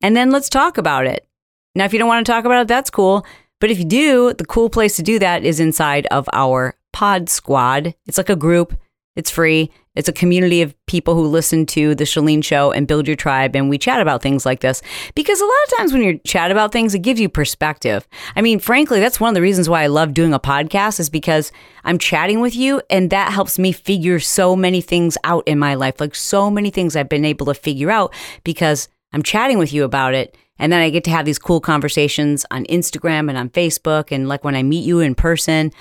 And 0.00 0.16
then 0.16 0.30
let's 0.30 0.48
talk 0.48 0.78
about 0.78 1.06
it. 1.06 1.26
Now, 1.74 1.84
if 1.84 1.92
you 1.92 1.98
don't 1.98 2.08
want 2.08 2.24
to 2.24 2.32
talk 2.32 2.44
about 2.44 2.62
it, 2.62 2.68
that's 2.68 2.90
cool. 2.90 3.26
But 3.60 3.70
if 3.70 3.78
you 3.78 3.84
do, 3.84 4.32
the 4.32 4.44
cool 4.44 4.70
place 4.70 4.96
to 4.96 5.02
do 5.02 5.18
that 5.18 5.44
is 5.44 5.60
inside 5.60 6.06
of 6.06 6.28
our 6.32 6.76
Pod 6.92 7.28
Squad. 7.28 7.94
It's 8.06 8.18
like 8.18 8.30
a 8.30 8.36
group, 8.36 8.78
it's 9.18 9.30
free. 9.30 9.70
It's 9.96 10.08
a 10.08 10.12
community 10.12 10.62
of 10.62 10.76
people 10.86 11.16
who 11.16 11.26
listen 11.26 11.66
to 11.66 11.92
the 11.96 12.04
Chalene 12.04 12.44
Show 12.44 12.70
and 12.70 12.86
build 12.86 13.08
your 13.08 13.16
tribe, 13.16 13.56
and 13.56 13.68
we 13.68 13.76
chat 13.76 14.00
about 14.00 14.22
things 14.22 14.46
like 14.46 14.60
this. 14.60 14.80
Because 15.16 15.40
a 15.40 15.44
lot 15.44 15.64
of 15.66 15.76
times 15.76 15.92
when 15.92 16.02
you 16.02 16.20
chat 16.24 16.52
about 16.52 16.70
things, 16.70 16.94
it 16.94 17.00
gives 17.00 17.18
you 17.18 17.28
perspective. 17.28 18.06
I 18.36 18.42
mean, 18.42 18.60
frankly, 18.60 19.00
that's 19.00 19.18
one 19.18 19.30
of 19.30 19.34
the 19.34 19.42
reasons 19.42 19.68
why 19.68 19.82
I 19.82 19.88
love 19.88 20.14
doing 20.14 20.32
a 20.32 20.38
podcast 20.38 21.00
is 21.00 21.10
because 21.10 21.50
I'm 21.82 21.98
chatting 21.98 22.38
with 22.38 22.54
you, 22.54 22.80
and 22.90 23.10
that 23.10 23.32
helps 23.32 23.58
me 23.58 23.72
figure 23.72 24.20
so 24.20 24.54
many 24.54 24.80
things 24.80 25.18
out 25.24 25.42
in 25.48 25.58
my 25.58 25.74
life. 25.74 25.98
Like 25.98 26.14
so 26.14 26.48
many 26.48 26.70
things 26.70 26.94
I've 26.94 27.08
been 27.08 27.24
able 27.24 27.46
to 27.46 27.54
figure 27.54 27.90
out 27.90 28.14
because 28.44 28.88
I'm 29.12 29.22
chatting 29.22 29.58
with 29.58 29.72
you 29.72 29.84
about 29.84 30.14
it. 30.14 30.36
And 30.58 30.72
then 30.72 30.80
I 30.80 30.90
get 30.90 31.04
to 31.04 31.10
have 31.10 31.24
these 31.24 31.38
cool 31.38 31.60
conversations 31.60 32.44
on 32.50 32.64
Instagram 32.66 33.28
and 33.28 33.38
on 33.38 33.50
Facebook. 33.50 34.10
And 34.10 34.28
like 34.28 34.44
when 34.44 34.56
I 34.56 34.62
meet 34.62 34.84
you 34.84 35.00
in 35.00 35.14
person, 35.14 35.72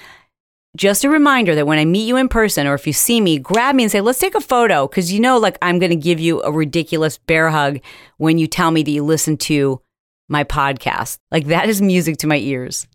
just 0.75 1.03
a 1.03 1.09
reminder 1.09 1.55
that 1.55 1.65
when 1.65 1.79
I 1.79 1.85
meet 1.85 2.07
you 2.07 2.17
in 2.17 2.29
person 2.29 2.67
or 2.67 2.75
if 2.75 2.85
you 2.85 2.93
see 2.93 3.19
me, 3.19 3.39
grab 3.39 3.73
me 3.75 3.83
and 3.83 3.91
say, 3.91 4.01
let's 4.01 4.19
take 4.19 4.35
a 4.35 4.41
photo. 4.41 4.87
Cause 4.87 5.11
you 5.11 5.19
know, 5.19 5.37
like 5.37 5.57
I'm 5.61 5.79
going 5.79 5.89
to 5.89 5.95
give 5.95 6.19
you 6.19 6.43
a 6.43 6.51
ridiculous 6.51 7.17
bear 7.17 7.49
hug 7.49 7.79
when 8.17 8.37
you 8.37 8.45
tell 8.45 8.69
me 8.69 8.83
that 8.83 8.91
you 8.91 9.03
listen 9.03 9.37
to 9.37 9.81
my 10.29 10.43
podcast. 10.43 11.17
Like 11.31 11.47
that 11.47 11.69
is 11.69 11.81
music 11.81 12.17
to 12.17 12.27
my 12.27 12.37
ears. 12.37 12.87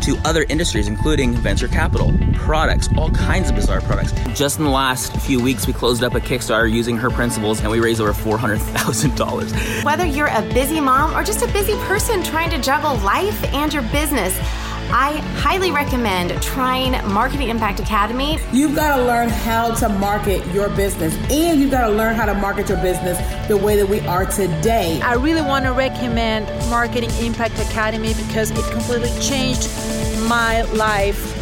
to 0.07 0.17
other 0.25 0.47
industries, 0.49 0.87
including 0.87 1.35
venture 1.35 1.67
capital, 1.67 2.15
products, 2.35 2.89
all 2.97 3.11
kinds 3.11 3.51
of 3.51 3.57
bizarre 3.57 3.81
products. 3.81 4.13
Just 4.39 4.59
in 4.59 4.65
the 4.65 4.71
last 4.71 5.13
few 5.17 5.43
weeks, 5.43 5.67
we 5.67 5.73
closed 5.73 6.05
up 6.05 6.15
a 6.15 6.21
Kickstarter 6.21 6.71
using 6.71 6.97
her 6.97 7.11
principles 7.11 7.61
and 7.61 7.69
we 7.69 7.81
raised 7.81 8.01
over 8.01 8.13
$400,000. 8.13 9.85
Whether 9.85 10.07
you're 10.07 10.29
a 10.29 10.43
busy 10.55 10.81
mom 10.81 11.13
or 11.17 11.25
just 11.25 11.43
a 11.43 11.49
busy 11.49 11.75
person 11.87 12.23
trying 12.23 12.51
to 12.51 12.59
juggle 12.61 12.95
life 12.99 13.43
and 13.53 13.75
your 13.75 13.83
business, 13.91 14.39
I 14.89 15.15
highly 15.41 15.73
recommend 15.73 16.41
trying 16.41 16.93
Marketing 17.13 17.49
Impact 17.49 17.81
Academy. 17.81 18.39
You've 18.53 18.77
got 18.77 18.97
to 18.97 19.03
learn 19.03 19.29
how 19.29 19.75
to 19.75 19.89
market 19.89 20.47
your 20.55 20.69
business 20.71 21.13
and 21.29 21.61
you've 21.61 21.73
got 21.73 21.89
to 21.89 21.93
learn 21.93 22.15
how 22.15 22.27
to 22.27 22.35
market 22.35 22.69
your 22.69 22.81
business 22.81 23.19
the 23.49 23.57
way 23.57 23.75
that 23.77 23.89
we 23.89 23.99
are 24.07 24.25
today. 24.27 25.01
I 25.01 25.15
really 25.15 25.43
want 25.43 25.65
to 25.65 25.73
recommend 25.73 26.47
Marketing 26.71 27.11
Impact 27.19 27.59
Academy 27.59 28.15
because 28.15 28.53
it 28.53 28.65
completely 28.71 29.11
changed 29.21 29.65
my 30.27 30.63
life 30.73 31.36